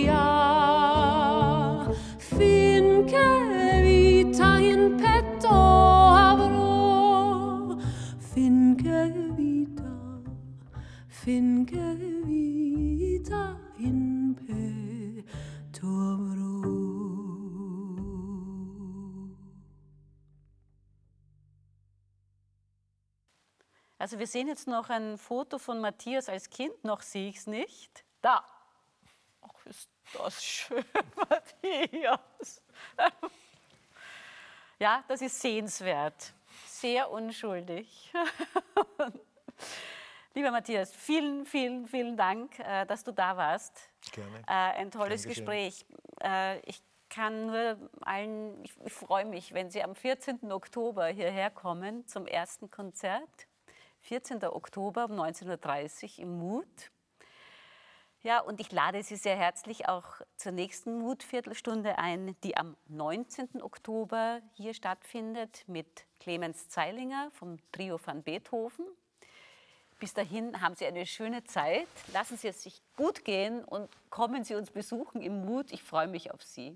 Also 24.00 24.18
wir 24.18 24.26
sehen 24.26 24.48
jetzt 24.48 24.66
noch 24.66 24.88
ein 24.88 25.18
Foto 25.18 25.58
von 25.58 25.78
Matthias 25.78 26.30
als 26.30 26.48
Kind, 26.48 26.84
noch 26.84 27.02
sehe 27.02 27.28
ich 27.28 27.36
es 27.36 27.46
nicht. 27.46 28.02
Da. 28.22 28.42
Ach, 29.42 29.66
ist 29.66 29.90
das 30.14 30.42
schön, 30.42 30.82
Matthias. 31.16 32.62
Ja, 34.78 35.04
das 35.06 35.20
ist 35.20 35.38
sehenswert. 35.38 36.32
Sehr 36.64 37.10
unschuldig. 37.10 38.10
Lieber 40.34 40.50
Matthias, 40.50 40.94
vielen, 40.94 41.44
vielen, 41.44 41.86
vielen 41.86 42.16
Dank, 42.16 42.58
äh, 42.58 42.86
dass 42.86 43.04
du 43.04 43.12
da 43.12 43.36
warst. 43.36 43.90
Gerne. 44.12 44.38
Äh, 44.46 44.80
ein 44.80 44.90
tolles 44.90 45.24
Gespräch. 45.24 45.84
Äh, 46.22 46.58
ich 46.60 46.82
kann 47.10 47.48
nur 47.48 47.76
allen, 48.00 48.64
ich 48.64 48.72
freue 48.94 49.26
mich, 49.26 49.52
wenn 49.52 49.70
Sie 49.70 49.82
am 49.82 49.94
14. 49.94 50.50
Oktober 50.50 51.08
hierher 51.08 51.50
kommen 51.50 52.06
zum 52.06 52.26
ersten 52.26 52.70
Konzert. 52.70 53.49
14. 54.00 54.44
Oktober 54.44 55.04
um 55.04 55.12
19.30 55.12 56.18
Uhr 56.18 56.18
im 56.24 56.38
Mut. 56.38 56.90
Ja, 58.22 58.40
und 58.40 58.60
ich 58.60 58.70
lade 58.70 59.02
Sie 59.02 59.16
sehr 59.16 59.36
herzlich 59.36 59.88
auch 59.88 60.04
zur 60.36 60.52
nächsten 60.52 60.98
Mutviertelstunde 60.98 61.96
ein, 61.96 62.36
die 62.44 62.54
am 62.56 62.76
19. 62.88 63.62
Oktober 63.62 64.42
hier 64.52 64.74
stattfindet 64.74 65.64
mit 65.66 66.04
Clemens 66.18 66.68
Zeilinger 66.68 67.30
vom 67.32 67.58
Trio 67.72 67.98
van 68.04 68.22
Beethoven. 68.22 68.84
Bis 69.98 70.12
dahin 70.12 70.60
haben 70.60 70.74
Sie 70.74 70.86
eine 70.86 71.06
schöne 71.06 71.44
Zeit. 71.44 71.88
Lassen 72.12 72.36
Sie 72.36 72.48
es 72.48 72.62
sich 72.62 72.82
gut 72.96 73.24
gehen 73.24 73.64
und 73.64 73.88
kommen 74.10 74.44
Sie 74.44 74.54
uns 74.54 74.70
besuchen 74.70 75.22
im 75.22 75.46
Mut. 75.46 75.72
Ich 75.72 75.82
freue 75.82 76.08
mich 76.08 76.30
auf 76.30 76.42
Sie. 76.42 76.74